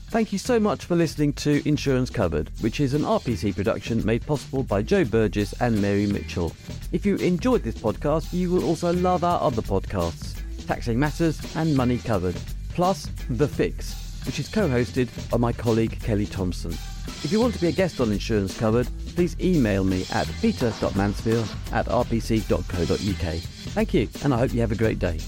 Thank 0.09 0.33
you 0.33 0.39
so 0.39 0.59
much 0.59 0.85
for 0.85 0.95
listening 0.97 1.33
to 1.35 1.67
Insurance 1.69 2.11
Covered, 2.11 2.51
which 2.61 2.81
is 2.81 2.95
an 2.95 3.03
RPC 3.03 3.55
production 3.55 4.05
made 4.07 4.25
possible 4.25 4.63
by 4.63 4.81
Joe 4.81 5.05
Burgess 5.05 5.53
and 5.61 5.83
Mary 5.83 6.07
Mitchell. 6.07 6.55
If 6.93 7.05
you 7.05 7.17
enjoyed 7.17 7.63
this 7.63 7.75
podcast, 7.75 8.33
you 8.33 8.51
will 8.51 8.65
also 8.65 8.93
love 8.95 9.25
our 9.25 9.41
other 9.43 9.63
podcasts, 9.63 10.41
Taxing 10.67 10.99
Matters 10.99 11.39
and 11.57 11.77
Money 11.77 11.99
Covered, 11.99 12.37
plus 12.71 13.11
The 13.29 13.49
Fix, 13.49 14.23
which 14.25 14.39
is 14.39 14.49
co 14.49 14.69
hosted 14.69 15.09
by 15.29 15.39
my 15.39 15.53
colleague 15.53 16.01
Kelly 16.01 16.27
Thompson. 16.27 16.73
If 17.25 17.33
you 17.33 17.41
want 17.41 17.55
to 17.55 17.61
be 17.61 17.69
a 17.69 17.73
guest 17.73 18.01
on 18.01 18.13
Insurance 18.13 18.57
Covered, 18.59 18.89
please 19.15 19.37
email 19.41 19.85
me 19.85 20.05
at 20.13 20.29
peter.mansfield 20.41 21.49
at 21.73 21.87
rpc.co.uk. 21.87 23.35
Thank 23.75 23.95
you, 23.95 24.09
and 24.23 24.35
I 24.35 24.39
hope 24.39 24.53
you 24.53 24.61
have 24.61 24.73
a 24.73 24.77
great 24.77 24.99
day. 24.99 25.19